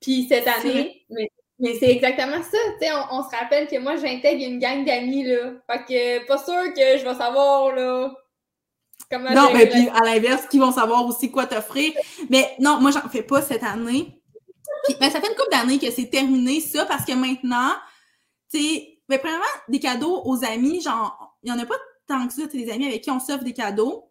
Puis 0.00 0.26
cette 0.28 0.48
année, 0.48 1.04
mais, 1.10 1.28
mais 1.58 1.74
c'est 1.78 1.90
exactement 1.90 2.42
ça. 2.42 2.58
Tu 2.80 2.86
sais, 2.86 2.92
on, 2.92 3.18
on 3.18 3.22
se 3.22 3.36
rappelle 3.36 3.68
que 3.68 3.78
moi, 3.78 3.96
j'intègre 3.96 4.44
une 4.44 4.58
gang 4.58 4.84
d'amis, 4.84 5.24
là. 5.24 5.52
Fait 5.70 5.84
que 5.84 6.26
pas 6.26 6.38
sûr 6.38 6.74
que 6.74 6.98
je 6.98 7.04
vais 7.04 7.14
savoir, 7.14 7.74
là. 7.74 8.12
Comment 9.10 9.30
Non, 9.32 9.52
mais 9.52 9.66
puis 9.66 9.88
à 9.88 10.04
l'inverse, 10.04 10.46
qui 10.46 10.58
vont 10.58 10.72
savoir 10.72 11.04
aussi 11.06 11.30
quoi 11.30 11.46
t'offrir. 11.46 11.92
Mais 12.28 12.54
non, 12.60 12.80
moi, 12.80 12.90
j'en 12.92 13.08
fais 13.08 13.22
pas 13.22 13.42
cette 13.42 13.64
année. 13.64 14.19
Ben, 15.00 15.10
ça 15.10 15.20
fait 15.20 15.28
une 15.28 15.36
couple 15.36 15.50
d'années 15.50 15.78
que 15.78 15.90
c'est 15.90 16.10
terminé, 16.10 16.60
ça, 16.60 16.86
parce 16.86 17.04
que 17.04 17.12
maintenant, 17.12 17.72
tu 18.52 18.58
sais, 18.58 18.98
ben, 19.08 19.18
premièrement, 19.18 19.44
des 19.68 19.80
cadeaux 19.80 20.22
aux 20.24 20.44
amis, 20.44 20.80
genre, 20.80 21.36
il 21.42 21.50
y 21.50 21.52
en 21.52 21.58
a 21.58 21.66
pas 21.66 21.76
tant 22.06 22.26
que 22.26 22.32
ça, 22.32 22.46
tu 22.48 22.58
des 22.62 22.70
amis 22.70 22.86
avec 22.86 23.02
qui 23.02 23.10
on 23.10 23.20
s'offre 23.20 23.44
des 23.44 23.52
cadeaux. 23.52 24.10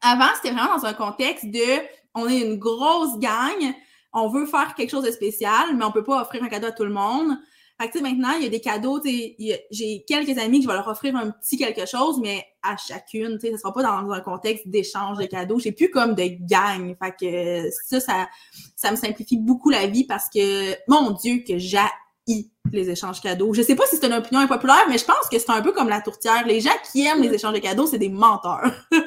Avant, 0.00 0.28
c'était 0.36 0.50
vraiment 0.50 0.76
dans 0.76 0.86
un 0.86 0.94
contexte 0.94 1.46
de, 1.46 1.80
on 2.14 2.28
est 2.28 2.40
une 2.40 2.58
grosse 2.58 3.18
gang, 3.18 3.74
on 4.12 4.28
veut 4.28 4.46
faire 4.46 4.74
quelque 4.74 4.90
chose 4.90 5.04
de 5.04 5.10
spécial, 5.10 5.76
mais 5.76 5.84
on 5.84 5.92
peut 5.92 6.04
pas 6.04 6.22
offrir 6.22 6.42
un 6.42 6.48
cadeau 6.48 6.68
à 6.68 6.72
tout 6.72 6.84
le 6.84 6.92
monde. 6.92 7.36
Fait 7.80 7.88
que, 7.88 7.98
maintenant, 8.00 8.32
il 8.36 8.42
y 8.42 8.46
a 8.46 8.50
des 8.50 8.60
cadeaux, 8.60 9.00
j'ai 9.02 10.04
quelques 10.06 10.38
amis 10.38 10.58
que 10.58 10.64
je 10.64 10.68
vais 10.68 10.74
leur 10.74 10.88
offrir 10.88 11.16
un 11.16 11.30
petit 11.30 11.56
quelque 11.56 11.86
chose, 11.86 12.18
mais 12.20 12.44
à 12.62 12.76
chacune, 12.76 13.38
sais, 13.40 13.52
ça 13.52 13.58
sera 13.58 13.72
pas 13.72 13.82
dans 13.82 14.10
un 14.10 14.20
contexte 14.20 14.68
d'échange 14.68 15.16
de 15.16 15.24
cadeaux. 15.24 15.58
J'ai 15.58 15.72
plus 15.72 15.90
comme 15.90 16.14
de 16.14 16.24
gang. 16.46 16.94
Fait 17.02 17.14
que 17.18 17.70
ça, 17.88 18.00
ça, 18.00 18.28
ça 18.76 18.90
me 18.90 18.96
simplifie 18.96 19.38
beaucoup 19.38 19.70
la 19.70 19.86
vie 19.86 20.04
parce 20.04 20.28
que, 20.28 20.74
mon 20.88 21.12
Dieu, 21.12 21.42
que 21.46 21.56
j'ai 21.56 21.78
les 22.72 22.90
échanges 22.90 23.20
cadeaux. 23.20 23.52
Je 23.54 23.62
sais 23.62 23.74
pas 23.74 23.86
si 23.86 23.96
c'est 23.96 24.06
une 24.06 24.12
opinion 24.12 24.40
impopulaire, 24.40 24.86
mais 24.88 24.98
je 24.98 25.04
pense 25.04 25.28
que 25.30 25.38
c'est 25.38 25.50
un 25.50 25.62
peu 25.62 25.72
comme 25.72 25.88
la 25.88 26.00
tourtière. 26.00 26.46
Les 26.46 26.60
gens 26.60 26.70
qui 26.92 27.06
aiment 27.06 27.22
les 27.22 27.34
échanges 27.34 27.54
de 27.54 27.58
cadeaux, 27.58 27.86
c'est 27.86 27.98
des 27.98 28.08
menteurs. 28.08 28.72
je 28.92 28.98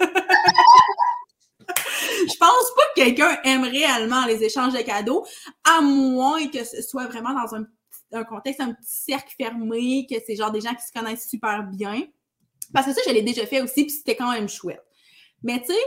pense 2.39 2.73
pas 2.75 2.83
que 2.95 3.03
quelqu'un 3.03 3.37
aime 3.43 3.63
réellement 3.63 4.25
les 4.25 4.43
échanges 4.43 4.73
de 4.73 4.81
cadeaux, 4.81 5.25
à 5.63 5.81
moins 5.81 6.45
que 6.47 6.63
ce 6.63 6.81
soit 6.81 7.07
vraiment 7.07 7.33
dans 7.33 7.55
un, 7.55 7.65
un 8.13 8.23
contexte, 8.23 8.61
un 8.61 8.73
petit 8.73 8.89
cercle 8.89 9.33
fermé, 9.35 10.07
que 10.09 10.15
c'est 10.25 10.35
genre 10.35 10.51
des 10.51 10.61
gens 10.61 10.73
qui 10.73 10.85
se 10.85 10.91
connaissent 10.91 11.29
super 11.29 11.63
bien. 11.63 12.03
Parce 12.73 12.87
que 12.87 12.93
ça, 12.93 13.01
je 13.07 13.13
l'ai 13.13 13.21
déjà 13.21 13.45
fait 13.45 13.61
aussi, 13.61 13.83
puis 13.83 13.91
c'était 13.91 14.15
quand 14.15 14.31
même 14.31 14.49
chouette. 14.49 14.83
Mais 15.43 15.59
tu 15.59 15.67
sais, 15.67 15.79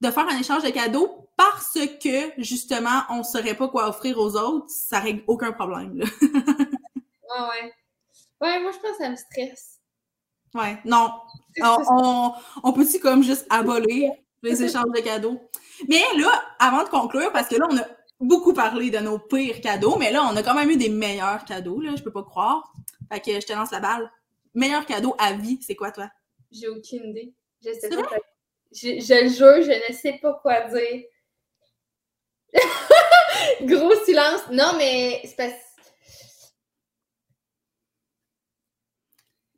de 0.00 0.10
faire 0.10 0.26
un 0.28 0.38
échange 0.38 0.62
de 0.62 0.70
cadeaux 0.70 1.28
parce 1.36 1.78
que, 2.02 2.40
justement, 2.40 3.02
on 3.10 3.22
saurait 3.22 3.54
pas 3.54 3.68
quoi 3.68 3.88
offrir 3.88 4.18
aux 4.18 4.36
autres, 4.36 4.66
ça 4.68 5.00
règle 5.00 5.22
aucun 5.26 5.52
problème. 5.52 5.98
Là. 5.98 6.06
Ouais, 7.30 7.46
ouais. 7.48 7.72
Ouais, 8.40 8.60
moi, 8.60 8.72
je 8.72 8.78
pense 8.78 8.96
que 8.96 9.04
ça 9.04 9.10
me 9.10 9.16
stresse. 9.16 9.78
Ouais, 10.54 10.78
non. 10.84 11.12
On, 11.62 11.76
on, 11.88 12.32
on 12.64 12.72
peut-tu 12.72 12.98
comme 12.98 13.22
juste 13.22 13.46
abolir 13.50 14.10
les 14.42 14.62
échanges 14.62 14.90
de 14.94 15.00
cadeaux? 15.00 15.40
Mais 15.88 16.02
là, 16.18 16.42
avant 16.58 16.82
de 16.82 16.88
conclure, 16.88 17.32
parce 17.32 17.48
que 17.48 17.56
là, 17.56 17.66
on 17.70 17.76
a 17.76 17.86
beaucoup 18.20 18.52
parlé 18.52 18.90
de 18.90 18.98
nos 18.98 19.18
pires 19.18 19.60
cadeaux, 19.60 19.96
mais 19.96 20.12
là, 20.12 20.28
on 20.30 20.36
a 20.36 20.42
quand 20.42 20.54
même 20.54 20.70
eu 20.70 20.76
des 20.76 20.90
meilleurs 20.90 21.44
cadeaux, 21.44 21.80
là, 21.80 21.92
je 21.96 22.02
peux 22.02 22.12
pas 22.12 22.22
croire. 22.22 22.72
Fait 23.10 23.20
que 23.20 23.40
je 23.40 23.46
te 23.46 23.52
lance 23.52 23.70
la 23.72 23.80
balle. 23.80 24.10
Meilleur 24.54 24.86
cadeau 24.86 25.14
à 25.18 25.32
vie, 25.32 25.58
c'est 25.62 25.74
quoi, 25.74 25.90
toi? 25.90 26.10
J'ai 26.52 26.68
aucune 26.68 27.10
idée. 27.10 27.32
Je 27.64 27.72
sais 27.72 27.88
pas. 27.88 28.08
Je, 28.72 29.00
je 29.00 29.24
le 29.24 29.28
jure, 29.28 29.62
je 29.62 29.90
ne 29.90 29.96
sais 29.96 30.18
pas 30.20 30.34
quoi 30.34 30.60
dire. 30.68 31.02
Gros 33.62 33.94
silence. 34.04 34.42
Non, 34.50 34.74
mais 34.76 35.20
c'est 35.24 35.36
parce 35.36 35.54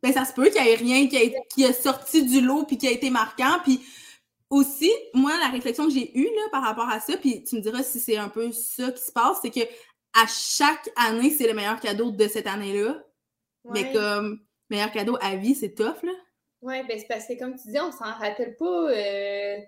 ben 0.03 0.13
ça 0.13 0.25
se 0.25 0.33
peut 0.33 0.51
qu'il 0.51 0.61
n'y 0.61 0.69
ait 0.69 0.75
rien 0.75 1.07
qui 1.07 1.17
a, 1.17 1.41
qui 1.55 1.65
a, 1.65 1.73
sorti 1.73 2.25
du 2.25 2.41
lot 2.41 2.65
puis 2.65 2.77
qui 2.77 2.89
a 2.89 2.91
été 2.91 3.09
marquant. 3.09 3.59
Puis 3.63 3.81
aussi, 4.53 4.93
moi, 5.15 5.33
la 5.41 5.49
réflexion 5.49 5.87
que 5.87 5.95
j'ai 5.95 6.17
eue 6.17 6.27
là, 6.27 6.43
par 6.51 6.63
rapport 6.63 6.89
à 6.89 7.01
ça, 7.01 7.17
puis 7.17 7.43
tu 7.43 7.57
me 7.57 7.61
diras 7.63 7.83
si 7.83 7.99
c'est 7.99 8.19
un 8.19 8.29
peu 8.29 8.53
ça 8.53 8.93
qui 8.93 9.03
se 9.03 9.11
passe, 9.11 9.39
c'est 9.41 9.51
que 9.51 9.61
à 10.13 10.27
chaque 10.27 10.91
année, 10.97 11.31
c'est 11.31 11.47
le 11.47 11.55
meilleur 11.55 11.81
cadeau 11.81 12.11
de 12.11 12.29
cette 12.29 12.47
année-là. 12.47 13.03
Mais 13.65 13.91
comme 13.93 14.45
meilleur 14.69 14.93
cadeau 14.93 15.17
à 15.23 15.37
vie, 15.37 15.55
c'est 15.55 15.75
tough, 15.75 16.03
là. 16.03 16.13
Oui, 16.61 16.75
ben 16.87 16.99
c'est 16.99 17.09
parce 17.09 17.27
que 17.27 17.39
comme 17.39 17.57
tu 17.57 17.69
dis, 17.69 17.81
on 17.81 17.91
s'en 17.91 18.13
rappelle 18.13 18.55
pas. 18.57 18.91
Euh, 18.91 19.59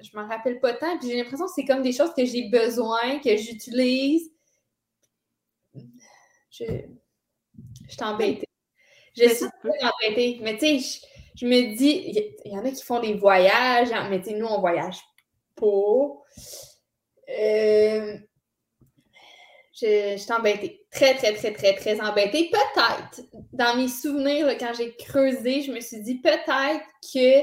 je 0.00 0.16
m'en 0.16 0.26
rappelle 0.26 0.60
pas 0.60 0.72
tant. 0.74 0.96
Puis 0.98 1.08
j'ai 1.08 1.16
l'impression 1.16 1.46
que 1.46 1.52
c'est 1.54 1.64
comme 1.64 1.82
des 1.82 1.92
choses 1.92 2.14
que 2.14 2.24
j'ai 2.24 2.48
besoin, 2.48 3.18
que 3.18 3.36
j'utilise. 3.36 4.30
Je, 5.74 6.64
je 7.88 7.96
t'embête. 7.96 8.44
Je 9.16 9.28
suis 9.28 9.44
embêtée. 9.64 10.38
Mais 10.42 10.56
tu 10.58 10.80
sais, 10.80 11.00
je, 11.36 11.46
me 11.46 11.76
dis, 11.76 12.12
il 12.44 12.52
y, 12.52 12.58
en 12.58 12.64
a 12.64 12.70
qui 12.70 12.82
font 12.82 13.00
des 13.00 13.14
voyages, 13.14 13.92
hein, 13.92 14.08
mais 14.10 14.20
tu 14.20 14.30
sais, 14.30 14.36
nous, 14.36 14.46
on 14.46 14.60
voyage 14.60 14.98
pas. 15.56 15.66
Euh, 17.28 18.16
je, 19.72 20.16
suis 20.16 20.32
embêtée. 20.32 20.84
Très, 20.90 21.14
très, 21.14 21.32
très, 21.32 21.52
très, 21.52 21.74
très 21.74 22.00
embêtée. 22.00 22.50
Peut-être, 22.50 23.22
dans 23.52 23.76
mes 23.76 23.88
souvenirs, 23.88 24.48
quand 24.58 24.72
j'ai 24.76 24.94
creusé, 24.96 25.62
je 25.62 25.72
me 25.72 25.80
suis 25.80 26.00
dit 26.00 26.20
peut-être 26.20 26.84
que 27.12 27.40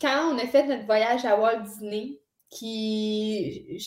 quand 0.00 0.32
on 0.32 0.38
a 0.38 0.46
fait 0.46 0.64
notre 0.64 0.84
voyage 0.84 1.24
à 1.24 1.38
Walt 1.38 1.60
Disney, 1.60 2.20
qui 2.50 3.78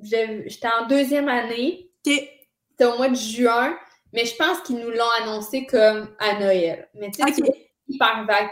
j'étais 0.00 0.68
en 0.80 0.86
deuxième 0.86 1.28
année, 1.28 1.90
c'était 2.04 2.84
au 2.84 2.96
mois 2.96 3.08
de 3.08 3.16
juin, 3.16 3.76
mais 4.12 4.24
je 4.24 4.36
pense 4.36 4.60
qu'ils 4.62 4.78
nous 4.78 4.90
l'ont 4.90 5.10
annoncé 5.22 5.66
comme 5.66 6.14
à 6.18 6.38
Noël. 6.38 6.88
Mais 6.94 7.10
tu 7.10 7.22
sais, 7.22 7.65
hyper 7.88 8.24
vague. 8.26 8.48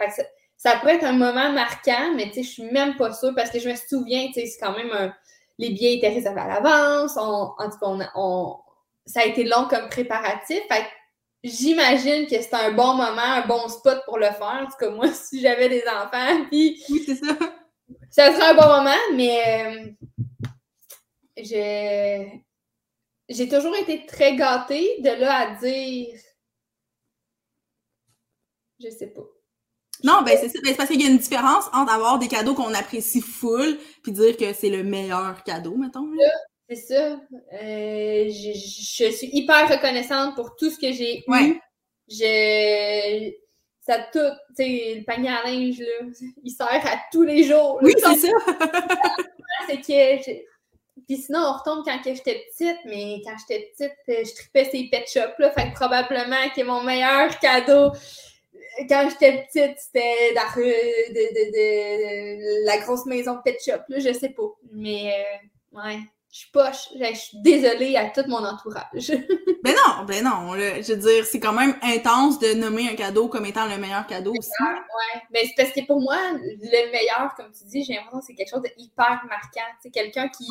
Ça, 0.56 0.76
pourrait 0.76 0.96
être 0.96 1.04
un 1.04 1.12
moment 1.12 1.52
marquant, 1.52 2.14
mais 2.14 2.28
tu 2.28 2.34
sais, 2.34 2.42
je 2.42 2.50
suis 2.50 2.70
même 2.70 2.96
pas 2.96 3.12
sûre 3.12 3.32
parce 3.34 3.50
que 3.50 3.58
je 3.58 3.68
me 3.68 3.74
souviens, 3.74 4.28
tu 4.28 4.34
sais, 4.34 4.46
c'est 4.46 4.58
quand 4.58 4.76
même 4.76 4.90
un... 4.92 5.14
Les 5.58 5.70
billets 5.70 5.98
étaient 5.98 6.08
réservés 6.08 6.40
à 6.40 6.48
l'avance. 6.48 7.16
en 7.16 7.54
tout 7.58 7.78
cas, 7.78 8.10
on, 8.16 8.56
ça 9.06 9.20
a 9.20 9.24
été 9.24 9.44
long 9.44 9.66
comme 9.68 9.88
préparatif. 9.88 10.60
Fait 10.68 10.86
j'imagine 11.44 12.26
que 12.26 12.40
c'est 12.40 12.54
un 12.54 12.72
bon 12.72 12.94
moment, 12.94 13.20
un 13.20 13.46
bon 13.46 13.68
spot 13.68 14.00
pour 14.06 14.18
le 14.18 14.26
faire. 14.26 14.62
En 14.62 14.66
tout 14.66 14.76
cas, 14.78 14.90
moi, 14.90 15.08
si 15.12 15.40
j'avais 15.40 15.68
des 15.68 15.84
enfants, 15.86 16.46
puis... 16.50 16.82
Oui, 16.88 17.02
c'est 17.06 17.16
ça. 17.16 17.36
Ça 18.10 18.32
serait 18.32 18.50
un 18.50 18.54
bon 18.54 18.66
moment, 18.66 18.96
mais 19.14 19.92
euh, 21.36 22.24
j'ai 23.28 23.48
toujours 23.48 23.76
été 23.76 24.06
très 24.06 24.36
gâtée 24.36 25.00
de 25.00 25.10
là 25.10 25.34
à 25.34 25.54
dire... 25.56 26.14
Je 28.82 28.90
sais 28.90 29.08
pas. 29.08 29.22
Non, 30.02 30.22
ben 30.22 30.36
c'est 30.40 30.48
ça. 30.48 30.58
Ben, 30.62 30.70
c'est 30.70 30.76
parce 30.76 30.90
qu'il 30.90 31.00
y 31.00 31.06
a 31.06 31.10
une 31.10 31.18
différence 31.18 31.66
entre 31.72 31.92
avoir 31.92 32.18
des 32.18 32.28
cadeaux 32.28 32.54
qu'on 32.54 32.74
apprécie 32.74 33.20
full 33.20 33.78
puis 34.02 34.12
dire 34.12 34.36
que 34.36 34.52
c'est 34.52 34.70
le 34.70 34.82
meilleur 34.82 35.42
cadeau, 35.44 35.76
mettons. 35.76 36.10
C'est 36.68 36.76
ça. 36.76 37.20
Euh, 37.52 38.24
je, 38.28 38.52
je, 38.52 39.10
suis 39.10 39.30
hyper 39.32 39.68
reconnaissante 39.68 40.34
pour 40.34 40.56
tout 40.56 40.70
ce 40.70 40.78
que 40.78 40.92
j'ai 40.92 41.24
eu. 41.26 41.60
Je, 42.08 43.32
ça 43.86 43.98
tout, 44.12 44.18
tu 44.56 44.64
sais, 44.64 44.94
le 44.96 45.04
panier 45.04 45.30
à 45.30 45.42
linge, 45.44 45.78
là, 45.78 46.06
il 46.42 46.50
sert 46.50 46.66
à 46.68 46.98
tous 47.12 47.22
les 47.22 47.44
jours. 47.44 47.78
Oui, 47.82 47.92
c'est 47.96 48.16
ça. 48.16 48.28
c'est 49.68 49.80
que, 49.80 50.32
puis 51.06 51.16
sinon, 51.18 51.40
on 51.40 51.52
retombe 51.58 51.84
quand 51.84 51.98
j'étais 52.02 52.44
petite, 52.50 52.78
mais 52.86 53.20
quand 53.24 53.34
j'étais 53.46 53.70
petite, 53.76 53.92
je 54.08 54.34
tripais 54.34 54.64
ces 54.64 54.88
pet 54.90 55.04
shops, 55.06 55.38
là, 55.38 55.50
fait 55.50 55.70
que 55.70 55.74
probablement 55.74 56.48
que 56.54 56.62
mon 56.62 56.82
meilleur 56.82 57.38
cadeau 57.38 57.92
quand 58.88 59.08
j'étais 59.10 59.44
petite, 59.44 59.78
c'était 59.78 60.32
la, 60.34 60.44
de, 60.54 61.12
de, 61.12 61.50
de, 61.52 62.66
la 62.66 62.78
grosse 62.78 63.06
maison 63.06 63.38
pet 63.44 63.58
shop, 63.64 63.82
là, 63.88 63.98
je 63.98 64.12
sais 64.12 64.30
pas. 64.30 64.50
Mais, 64.72 65.12
euh, 65.12 65.78
ouais 65.78 65.98
je 66.34 66.40
suis 66.40 66.50
poche, 66.50 66.88
je 66.98 67.14
suis 67.14 67.38
désolée 67.42 67.94
à 67.94 68.10
tout 68.10 68.24
mon 68.26 68.44
entourage. 68.44 69.12
ben 69.62 69.72
non, 69.86 70.04
ben 70.04 70.24
non, 70.24 70.56
je 70.56 70.92
veux 70.92 70.96
dire, 70.96 71.24
c'est 71.24 71.38
quand 71.38 71.52
même 71.52 71.76
intense 71.80 72.40
de 72.40 72.54
nommer 72.54 72.88
un 72.88 72.96
cadeau 72.96 73.28
comme 73.28 73.46
étant 73.46 73.66
le 73.66 73.78
meilleur 73.78 74.04
cadeau 74.04 74.32
aussi. 74.36 74.50
Ouais, 74.60 75.22
mais 75.30 75.44
c'est 75.44 75.54
parce 75.56 75.70
que 75.70 75.86
pour 75.86 76.00
moi, 76.00 76.18
le 76.32 76.90
meilleur, 76.90 77.32
comme 77.36 77.52
tu 77.52 77.64
dis, 77.66 77.84
j'ai 77.84 77.94
l'impression 77.94 78.18
que 78.18 78.26
c'est 78.26 78.34
quelque 78.34 78.50
chose 78.50 78.62
de 78.62 78.70
hyper 78.76 79.22
marquant. 79.28 79.70
C'est 79.80 79.92
quelqu'un 79.92 80.28
qui, 80.28 80.48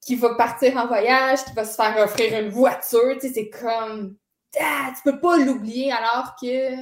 qui 0.00 0.14
va 0.14 0.36
partir 0.36 0.74
en 0.78 0.86
voyage, 0.86 1.44
qui 1.44 1.52
va 1.52 1.66
se 1.66 1.74
faire 1.74 1.94
offrir 2.02 2.40
une 2.40 2.48
voiture, 2.48 3.18
tu 3.20 3.28
sais, 3.28 3.34
c'est 3.34 3.50
comme, 3.50 4.16
ah, 4.60 4.92
tu 4.94 5.10
peux 5.10 5.20
pas 5.20 5.36
l'oublier 5.38 5.92
alors 5.92 6.34
que... 6.40 6.76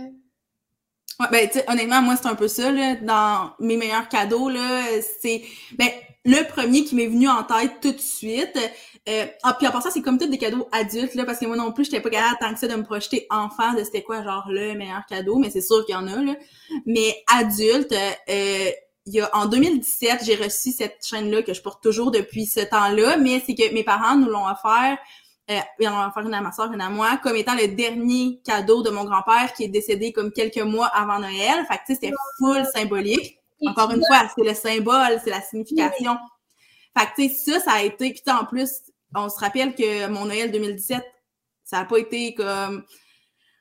Ouais, 1.21 1.27
ben, 1.31 1.49
tu 1.51 1.59
honnêtement, 1.69 2.01
moi, 2.01 2.17
c'est 2.17 2.29
un 2.29 2.35
peu 2.35 2.49
ça, 2.49 2.71
là, 2.71 2.95
dans 2.97 3.53
mes 3.59 3.77
meilleurs 3.77 4.09
cadeaux, 4.09 4.49
là, 4.49 4.83
c'est, 5.21 5.43
ben, 5.73 5.91
le 6.25 6.47
premier 6.47 6.85
qui 6.85 6.95
m'est 6.95 7.07
venu 7.07 7.29
en 7.29 7.45
tête 7.45 7.81
tout 7.81 7.93
de 7.93 7.99
suite. 7.99 8.59
Euh, 9.09 9.27
ah, 9.43 9.55
puis 9.55 9.67
à 9.67 9.81
ça, 9.81 9.91
c'est 9.91 10.03
comme 10.03 10.19
tout 10.19 10.29
des 10.29 10.39
cadeaux 10.39 10.69
adultes, 10.73 11.15
là, 11.15 11.25
parce 11.25 11.39
que 11.39 11.47
moi 11.47 11.57
non 11.57 11.73
plus, 11.73 11.85
j'étais 11.85 12.01
pas 12.01 12.11
capable 12.11 12.37
tant 12.41 12.53
que 12.53 12.61
ça 12.61 12.69
de 12.69 12.75
me 12.75 12.83
projeter 12.83 13.27
enfant 13.31 13.73
de 13.75 13.85
c'était 13.85 14.03
quoi, 14.03 14.23
genre, 14.23 14.47
le 14.49 14.75
meilleur 14.75 15.05
cadeau, 15.09 15.39
mais 15.39 15.51
c'est 15.51 15.63
sûr 15.63 15.85
qu'il 15.87 15.95
y 15.95 15.99
en 15.99 16.07
a, 16.07 16.23
là. 16.23 16.35
Mais 16.87 17.23
adulte, 17.33 17.93
euh, 17.93 18.71
il 19.07 19.15
y 19.15 19.21
a, 19.21 19.31
en 19.35 19.47
2017, 19.47 20.21
j'ai 20.25 20.37
reçu 20.37 20.73
cette 20.73 21.05
chaîne-là 21.05 21.43
que 21.43 21.55
je 21.55 21.63
porte 21.63 21.83
toujours 21.83 22.11
depuis 22.11 22.47
ce 22.47 22.61
temps-là, 22.61 23.17
mais 23.17 23.43
c'est 23.45 23.55
que 23.55 23.73
mes 23.73 23.83
parents 23.83 24.17
nous 24.17 24.29
l'ont 24.29 24.47
offert, 24.47 24.99
euh, 25.51 25.89
en 25.89 26.05
ont 26.05 26.09
offert 26.09 26.23
une 26.25 26.35
à 26.35 26.41
ma 26.41 26.53
soeur, 26.53 26.73
une 26.73 26.81
à 26.81 26.91
moi, 26.91 27.19
comme 27.23 27.37
étant 27.37 27.55
le 27.55 27.69
dernier 27.69 28.41
cadeau 28.45 28.83
de 28.83 28.91
mon 28.91 29.05
grand-père 29.05 29.53
qui 29.55 29.65
est 29.65 29.69
décédé 29.69 30.13
comme 30.13 30.33
quelques 30.33 30.59
mois 30.59 30.87
avant 30.87 31.19
Noël. 31.19 31.65
Fait 31.69 31.79
que, 31.79 31.87
tu 31.87 31.95
sais, 31.95 31.95
c'était 31.95 32.13
full 32.39 32.65
symbolique. 32.75 33.39
Encore 33.67 33.91
une 33.91 34.05
fois, 34.07 34.29
c'est 34.35 34.45
le 34.45 34.55
symbole, 34.55 35.21
c'est 35.23 35.31
la 35.31 35.41
signification. 35.41 36.17
Fait 36.97 37.07
que, 37.07 37.15
tu 37.17 37.29
sais, 37.29 37.53
ça, 37.53 37.61
ça 37.61 37.73
a 37.73 37.83
été. 37.83 38.13
Puis, 38.13 38.23
en 38.33 38.45
plus, 38.45 38.71
on 39.15 39.29
se 39.29 39.39
rappelle 39.39 39.75
que 39.75 40.07
mon 40.07 40.27
Noël 40.27 40.51
2017, 40.53 41.03
ça 41.65 41.79
n'a 41.79 41.85
pas 41.85 41.99
été 41.99 42.35
comme 42.35 42.85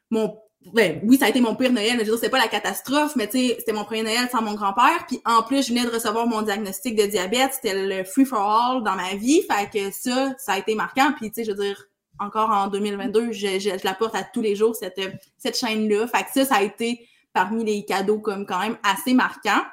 mon. 0.09 0.39
Ben, 0.73 0.99
oui, 1.03 1.17
ça 1.17 1.25
a 1.25 1.29
été 1.29 1.39
mon 1.39 1.55
pire 1.55 1.71
Noël, 1.71 1.93
je 1.93 1.97
veux 1.99 2.03
dire, 2.03 2.17
c'est 2.19 2.29
pas 2.29 2.37
la 2.37 2.49
catastrophe, 2.49 3.15
mais 3.15 3.27
tu 3.27 3.37
sais, 3.37 3.55
c'était 3.59 3.71
mon 3.71 3.85
premier 3.85 4.03
Noël 4.03 4.27
sans 4.29 4.41
mon 4.41 4.55
grand-père. 4.55 5.05
Puis 5.07 5.21
en 5.25 5.41
plus, 5.41 5.63
je 5.63 5.69
venais 5.69 5.85
de 5.85 5.89
recevoir 5.89 6.27
mon 6.27 6.41
diagnostic 6.41 6.95
de 6.95 7.05
diabète. 7.05 7.53
C'était 7.53 7.85
le 7.85 8.03
free 8.03 8.25
for 8.25 8.39
all 8.39 8.83
dans 8.83 8.95
ma 8.95 9.15
vie. 9.15 9.41
Fait 9.43 9.69
que 9.71 9.91
ça, 9.91 10.33
ça 10.37 10.53
a 10.53 10.57
été 10.59 10.75
marquant. 10.75 11.13
Puis, 11.15 11.31
tu 11.31 11.35
sais, 11.35 11.43
je 11.45 11.51
veux 11.51 11.63
dire, 11.63 11.85
encore 12.19 12.49
en 12.49 12.67
2022, 12.67 13.31
je, 13.31 13.59
je, 13.59 13.69
la 13.85 13.93
porte 13.93 14.15
à 14.15 14.23
tous 14.23 14.41
les 14.41 14.55
jours, 14.55 14.75
cette, 14.75 14.99
cette 15.37 15.57
chaîne-là. 15.57 16.07
Fait 16.07 16.23
que 16.23 16.31
ça, 16.33 16.45
ça 16.45 16.55
a 16.55 16.63
été 16.63 17.07
parmi 17.33 17.63
les 17.63 17.85
cadeaux 17.85 18.19
comme 18.19 18.45
quand 18.45 18.59
même 18.59 18.77
assez 18.83 19.13
marquants. 19.13 19.63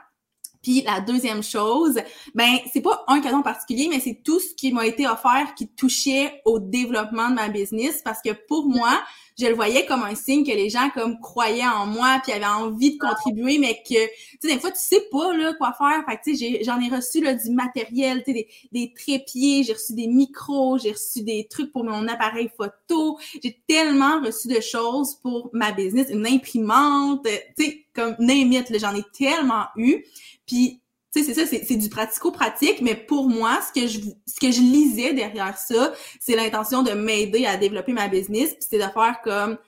Puis 0.62 0.83
la 0.83 1.01
deuxième 1.01 1.42
chose, 1.42 2.01
ben 2.35 2.57
c'est 2.72 2.81
pas 2.81 3.05
un 3.07 3.20
cadeau 3.20 3.37
en 3.37 3.42
particulier, 3.42 3.88
mais 3.88 4.01
c'est 4.01 4.20
tout 4.25 4.40
ce 4.40 4.55
qui 4.55 4.72
m'a 4.72 4.85
été 4.85 5.07
offert 5.07 5.55
qui 5.57 5.68
touchait 5.68 6.40
au 6.44 6.59
développement 6.59 7.31
de 7.31 7.35
ma 7.35 7.49
business 7.49 8.03
parce 8.03 8.20
que 8.20 8.31
pour 8.49 8.68
moi, 8.68 9.01
je 9.38 9.46
le 9.46 9.55
voyais 9.55 9.85
comme 9.87 10.03
un 10.03 10.14
signe 10.14 10.44
que 10.44 10.51
les 10.51 10.70
gens 10.70 10.88
comme 10.90 11.20
croyaient 11.20 11.66
en 11.66 11.87
moi 11.87 12.20
puis 12.22 12.33
avaient 12.33 12.46
envie 12.46 12.94
de 12.94 12.99
contribuer 12.99 13.59
mais 13.59 13.83
que 13.83 14.07
tu 14.07 14.38
sais 14.40 14.55
des 14.55 14.61
fois 14.61 14.70
tu 14.70 14.81
sais 14.81 15.03
pas 15.11 15.37
là 15.37 15.55
quoi 15.55 15.72
faire. 15.72 16.05
Fait 16.09 16.18
tu 16.25 16.37
sais 16.37 16.64
j'en 16.64 16.81
ai, 16.81 16.88
reçu 16.88 17.22
là 17.22 17.35
du 17.35 17.51
matériel 17.51 18.22
tu 18.25 18.33
sais 18.33 18.49
des, 18.72 18.94
trépieds 18.94 19.62
j'ai 19.64 19.72
reçu 19.72 19.94
des 19.94 20.07
micros 20.07 20.79
j'ai 20.79 20.92
reçu 20.92 21.22
des 21.22 21.46
trucs 21.49 21.72
pour 21.72 21.85
mon 21.85 22.09
appareil 22.09 22.51
photo. 22.57 23.18
J'ai 23.42 23.61
tellement 23.66 24.20
reçu 24.20 24.49
de 24.49 24.61
choses 24.61 25.16
pour 25.16 25.51
ma 25.53 25.72
business 25.72 26.09
une 26.11 26.27
imprimante 26.27 27.27
tu 27.57 27.64
sais 27.64 27.87
comme 27.94 28.14
name 28.18 28.53
j'en 28.79 28.94
ai 28.94 29.03
tellement 29.12 29.66
eu. 29.77 30.05
Puis, 30.46 30.81
c'est 31.23 31.35
ça, 31.35 31.47
c'est 31.47 31.77
du 31.77 31.89
pratico-pratique, 31.89 32.81
mais 32.81 32.95
pour 32.95 33.29
moi, 33.29 33.59
ce 33.63 33.81
que 33.81 33.87
je, 33.87 34.01
ce 34.01 34.41
que 34.41 34.51
je 34.51 34.61
lisais 34.61 35.13
derrière 35.13 35.57
ça, 35.59 35.93
c'est 36.21 36.37
l'intention 36.37 36.83
de 36.83 36.93
m'aider 36.93 37.47
à 37.47 37.57
développer 37.57 37.93
ma 37.93 38.09
business, 38.09 38.51
puis 38.51 38.67
c'est 38.69 38.79
de 38.79 38.93
faire 38.93 39.21
comme 39.23 39.59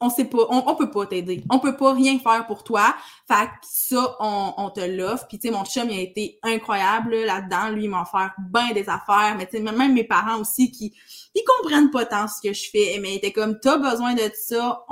on 0.00 0.10
sait 0.10 0.24
pas, 0.26 0.46
on, 0.50 0.64
on 0.66 0.76
peut 0.76 0.90
pas 0.90 1.06
t'aider. 1.06 1.42
On 1.50 1.58
peut 1.58 1.76
pas 1.76 1.94
rien 1.94 2.18
faire 2.18 2.46
pour 2.46 2.62
toi. 2.62 2.94
Fait 3.26 3.46
que 3.46 3.50
ça, 3.62 4.16
on, 4.20 4.52
on 4.58 4.70
te 4.70 4.80
l'offre. 4.80 5.26
Puis 5.28 5.38
tu 5.38 5.48
sais, 5.48 5.54
mon 5.54 5.64
chum, 5.64 5.88
il 5.88 5.98
a 5.98 6.02
été 6.02 6.38
incroyable 6.42 7.14
là-dedans. 7.14 7.70
Lui, 7.70 7.84
il 7.84 7.90
m'a 7.90 8.02
offert 8.02 8.34
bien 8.38 8.72
des 8.72 8.88
affaires. 8.88 9.34
Mais 9.38 9.46
tu 9.46 9.56
sais, 9.56 9.62
même 9.62 9.94
mes 9.94 10.04
parents 10.04 10.40
aussi 10.40 10.70
qui 10.70 10.94
ils 11.34 11.44
comprennent 11.44 11.90
pas 11.90 12.04
tant 12.04 12.28
ce 12.28 12.46
que 12.46 12.52
je 12.52 12.70
fais. 12.70 12.98
Mais 13.00 13.12
ils 13.12 13.16
étaient 13.16 13.32
comme, 13.32 13.58
t'as 13.60 13.78
besoin 13.78 14.14
de 14.14 14.30
ça, 14.34 14.84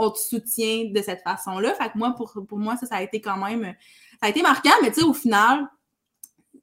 on 0.00 0.10
te 0.10 0.18
soutient 0.18 0.90
de 0.90 1.02
cette 1.02 1.22
façon-là. 1.22 1.74
Fait 1.74 1.90
que 1.90 1.98
moi, 1.98 2.14
pour, 2.16 2.32
pour 2.48 2.58
moi, 2.58 2.76
ça, 2.76 2.86
ça 2.86 2.96
a 2.96 3.02
été 3.02 3.20
quand 3.20 3.36
même 3.36 3.74
ça 4.20 4.26
a 4.26 4.28
été 4.28 4.42
marquant, 4.42 4.70
mais 4.82 4.92
tu 4.92 5.00
sais, 5.00 5.06
au 5.06 5.14
final, 5.14 5.66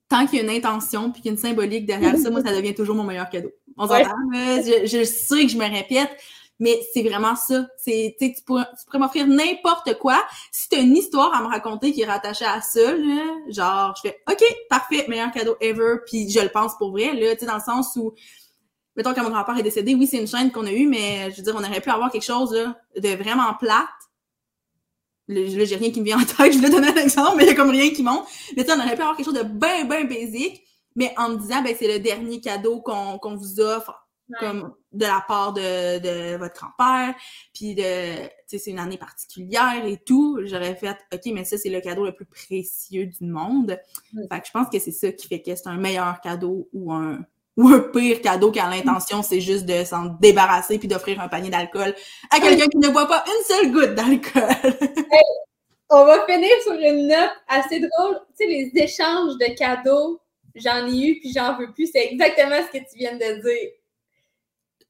tant 0.09 0.27
qu'il 0.27 0.37
y 0.37 0.41
a 0.41 0.43
une 0.43 0.55
intention 0.55 1.11
puis 1.11 1.21
qu'il 1.21 1.31
y 1.31 1.33
a 1.33 1.35
une 1.35 1.41
symbolique 1.41 1.85
derrière 1.87 2.15
ça, 2.17 2.29
moi, 2.29 2.41
ça 2.43 2.53
devient 2.53 2.75
toujours 2.75 2.95
mon 2.95 3.03
meilleur 3.03 3.29
cadeau. 3.29 3.49
On 3.77 3.87
s'entend, 3.87 4.15
je, 4.33 4.85
je, 4.85 5.03
sais 5.03 5.43
que 5.43 5.51
je 5.51 5.57
me 5.57 5.69
répète, 5.69 6.15
Mais 6.59 6.79
c'est 6.93 7.01
vraiment 7.01 7.35
ça. 7.35 7.67
C'est, 7.77 8.15
tu 8.19 8.31
pourrais, 8.45 8.65
tu 8.79 8.85
pourrais 8.85 8.99
m'offrir 8.99 9.27
n'importe 9.27 9.97
quoi. 9.97 10.23
Si 10.51 10.69
t'as 10.69 10.81
une 10.81 10.95
histoire 10.95 11.33
à 11.33 11.41
me 11.41 11.47
raconter 11.47 11.91
qui 11.91 12.01
est 12.01 12.05
rattachée 12.05 12.45
à 12.45 12.61
ça, 12.61 12.93
là, 12.93 13.23
genre, 13.49 13.95
je 13.97 14.09
fais, 14.09 14.19
OK, 14.29 14.43
parfait, 14.69 15.05
meilleur 15.07 15.31
cadeau 15.31 15.57
ever, 15.59 15.97
puis 16.05 16.29
je 16.29 16.39
le 16.39 16.49
pense 16.49 16.77
pour 16.77 16.91
vrai, 16.91 17.13
là, 17.13 17.33
tu 17.33 17.39
sais, 17.39 17.45
dans 17.47 17.55
le 17.55 17.61
sens 17.61 17.95
où, 17.95 18.13
mettons, 18.97 19.13
quand 19.13 19.23
mon 19.23 19.29
grand-père 19.29 19.57
est 19.57 19.63
décédé, 19.63 19.95
oui, 19.95 20.07
c'est 20.07 20.17
une 20.17 20.27
chaîne 20.27 20.51
qu'on 20.51 20.65
a 20.65 20.71
eue, 20.71 20.87
mais 20.87 21.31
je 21.31 21.37
veux 21.37 21.43
dire, 21.43 21.55
on 21.55 21.63
aurait 21.63 21.81
pu 21.81 21.89
avoir 21.89 22.11
quelque 22.11 22.25
chose, 22.25 22.53
là, 22.53 22.75
de 22.97 23.09
vraiment 23.09 23.53
plate. 23.53 23.87
Là, 25.27 25.41
j'ai 25.45 25.75
rien 25.75 25.91
qui 25.91 25.99
me 25.99 26.05
vient 26.05 26.19
en 26.19 26.25
tête, 26.25 26.51
je 26.53 26.57
voulais 26.57 26.69
donner 26.69 26.87
un 26.87 26.95
exemple, 26.95 27.37
mais 27.37 27.43
il 27.43 27.47
y 27.47 27.51
a 27.51 27.55
comme 27.55 27.69
rien 27.69 27.91
qui 27.91 28.01
monte. 28.01 28.25
Mais 28.55 28.63
tu 28.63 28.71
sais, 28.71 28.77
on 28.77 28.79
aurait 28.79 28.95
pu 28.95 29.01
avoir 29.01 29.15
quelque 29.15 29.25
chose 29.25 29.35
de 29.35 29.43
bien, 29.43 29.85
bien 29.85 30.05
basique, 30.05 30.63
mais 30.95 31.13
en 31.17 31.29
me 31.29 31.37
disant, 31.37 31.61
ben, 31.61 31.75
c'est 31.77 31.87
le 31.87 31.99
dernier 31.99 32.41
cadeau 32.41 32.81
qu'on 32.81 33.19
qu'on 33.19 33.35
vous 33.35 33.59
offre 33.59 33.93
comme 34.39 34.73
de 34.91 35.05
la 35.05 35.23
part 35.25 35.53
de, 35.53 35.99
de 35.99 36.37
votre 36.37 36.55
grand-père, 36.55 37.15
puis 37.53 37.75
de, 37.75 38.25
tu 38.25 38.29
sais, 38.47 38.57
c'est 38.57 38.71
une 38.71 38.79
année 38.79 38.97
particulière 38.97 39.85
et 39.85 39.97
tout, 39.97 40.39
j'aurais 40.43 40.75
fait, 40.75 40.97
OK, 41.13 41.21
mais 41.33 41.45
ça, 41.45 41.57
c'est 41.57 41.69
le 41.69 41.79
cadeau 41.79 42.03
le 42.03 42.13
plus 42.13 42.25
précieux 42.25 43.05
du 43.05 43.23
monde. 43.23 43.79
Fait 44.29 44.41
que 44.41 44.47
je 44.47 44.51
pense 44.51 44.67
que 44.69 44.79
c'est 44.79 44.91
ça 44.91 45.11
qui 45.13 45.27
fait 45.27 45.41
que 45.41 45.55
c'est 45.55 45.67
un 45.67 45.77
meilleur 45.77 46.19
cadeau 46.19 46.67
ou 46.73 46.91
un, 46.91 47.19
ou 47.57 47.67
un 47.67 47.79
pire 47.79 48.21
cadeau 48.21 48.51
quand 48.51 48.69
l'intention, 48.69 49.23
c'est 49.23 49.41
juste 49.41 49.65
de 49.65 49.83
s'en 49.83 50.05
débarrasser 50.21 50.77
puis 50.77 50.87
d'offrir 50.87 51.19
un 51.19 51.27
panier 51.27 51.49
d'alcool 51.49 51.93
à 52.29 52.39
quelqu'un 52.39 52.67
qui 52.67 52.77
ne 52.77 52.89
boit 52.89 53.07
pas 53.07 53.25
une 53.27 53.43
seule 53.43 53.71
goutte 53.71 53.95
d'alcool. 53.95 54.77
on 55.89 56.05
va 56.05 56.25
finir 56.25 56.51
sur 56.61 56.73
une 56.73 57.07
note 57.07 57.31
assez 57.47 57.79
drôle. 57.79 58.19
Tu 58.37 58.45
sais, 58.45 58.47
les 58.47 58.71
échanges 58.75 59.37
de 59.37 59.55
cadeaux, 59.55 60.21
j'en 60.55 60.87
ai 60.87 61.07
eu 61.07 61.19
puis 61.19 61.33
j'en 61.33 61.57
veux 61.57 61.73
plus. 61.73 61.89
C'est 61.91 62.05
exactement 62.05 62.57
ce 62.61 62.77
que 62.77 62.83
tu 62.83 62.97
viens 62.97 63.15
de 63.15 63.41
dire 63.41 63.71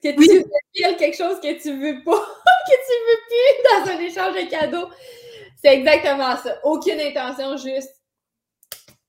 que 0.03 0.09
tu 0.09 0.19
oui. 0.19 0.95
quelque 0.97 1.17
chose 1.17 1.39
que 1.39 1.59
tu 1.61 1.71
veux 1.71 2.03
pas, 2.03 2.19
que 2.67 2.73
tu 2.73 2.93
veux 3.07 3.21
plus 3.27 3.63
dans 3.63 3.91
un 3.91 3.99
échange 4.05 4.43
de 4.43 4.49
cadeaux. 4.49 4.89
C'est 5.61 5.73
exactement 5.73 6.35
ça. 6.37 6.59
Aucune 6.63 6.99
intention, 6.99 7.57
juste. 7.57 7.95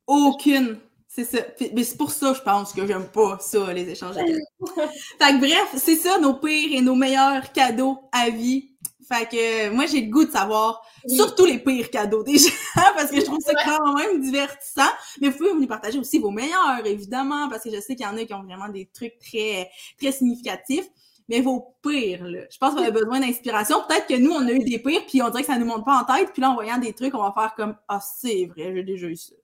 Aucune. 0.07 0.79
C'est 1.19 1.25
ça. 1.25 1.39
Mais 1.75 1.83
c'est 1.83 1.97
pour 1.97 2.13
ça, 2.13 2.33
je 2.33 2.41
pense, 2.43 2.73
que 2.73 2.87
j'aime 2.87 3.09
pas 3.09 3.39
ça, 3.41 3.73
les 3.73 3.89
échanges 3.89 4.15
de 4.15 4.21
cadeaux. 4.21 4.87
fait 5.19 5.33
que 5.33 5.41
bref, 5.41 5.75
c'est 5.77 5.97
ça, 5.97 6.17
nos 6.21 6.35
pires 6.35 6.79
et 6.79 6.81
nos 6.81 6.95
meilleurs 6.95 7.51
cadeaux 7.51 7.99
à 8.13 8.31
vie. 8.31 8.71
Fait 9.09 9.29
que 9.29 9.71
moi, 9.71 9.87
j'ai 9.87 10.03
le 10.03 10.13
goût 10.13 10.25
de 10.25 10.31
savoir 10.31 10.81
surtout 11.09 11.45
les 11.45 11.59
pires 11.59 11.91
cadeaux 11.91 12.23
des 12.23 12.39
gens, 12.39 12.51
parce 12.95 13.11
que 13.11 13.17
je 13.17 13.25
trouve 13.25 13.41
ça 13.41 13.53
quand 13.65 13.95
même 13.95 14.21
divertissant. 14.21 14.91
Mais 15.21 15.31
vous 15.31 15.39
pouvez 15.39 15.55
nous 15.55 15.67
partager 15.67 15.99
aussi 15.99 16.21
vos 16.21 16.31
meilleurs, 16.31 16.87
évidemment, 16.87 17.49
parce 17.49 17.65
que 17.65 17.71
je 17.75 17.81
sais 17.81 17.97
qu'il 17.97 18.07
y 18.07 18.09
en 18.09 18.17
a 18.17 18.25
qui 18.25 18.35
ont 18.35 18.45
vraiment 18.45 18.69
des 18.69 18.87
trucs 18.87 19.19
très, 19.19 19.71
très 20.01 20.13
significatifs. 20.13 20.87
Mais 21.29 21.41
vos 21.41 21.75
pires, 21.83 22.25
là. 22.25 22.43
Je 22.49 22.59
pense 22.59 22.75
qu'on 22.75 22.85
a 22.85 22.93
besoin 22.93 23.19
d'inspiration. 23.19 23.79
Peut-être 23.89 24.07
que 24.07 24.15
nous, 24.15 24.31
on 24.31 24.47
a 24.47 24.53
eu 24.53 24.61
des 24.61 24.79
pires, 24.79 25.05
puis 25.05 25.21
on 25.21 25.31
dirait 25.31 25.43
que 25.43 25.49
ça 25.49 25.59
nous 25.59 25.67
monte 25.67 25.85
pas 25.85 26.01
en 26.01 26.05
tête. 26.05 26.33
Puis 26.33 26.43
là, 26.43 26.51
en 26.51 26.55
voyant 26.55 26.79
des 26.79 26.93
trucs, 26.93 27.13
on 27.15 27.23
va 27.23 27.35
faire 27.37 27.55
comme 27.57 27.75
Ah, 27.89 27.99
c'est 28.01 28.45
vrai, 28.47 28.73
j'ai 28.73 28.85
déjà 28.85 29.09
eu 29.09 29.17
ça. 29.17 29.35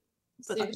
C'est 0.41 0.59
vrai. 0.59 0.71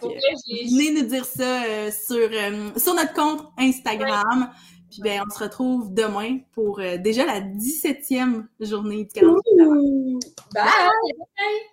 venez 0.00 1.00
nous 1.00 1.08
dire 1.08 1.24
ça 1.24 1.64
euh, 1.64 1.90
sur, 1.90 2.16
euh, 2.16 2.70
sur 2.76 2.94
notre 2.94 3.14
compte 3.14 3.48
Instagram. 3.58 4.50
Puis 4.90 5.00
ben, 5.00 5.22
on 5.26 5.30
se 5.30 5.42
retrouve 5.42 5.94
demain 5.94 6.40
pour 6.52 6.80
euh, 6.80 6.98
déjà 6.98 7.24
la 7.24 7.40
17e 7.40 8.46
journée 8.60 9.04
du 9.04 9.12
calendrier. 9.12 10.18
Bye! 10.54 10.64
Bye. 11.36 11.72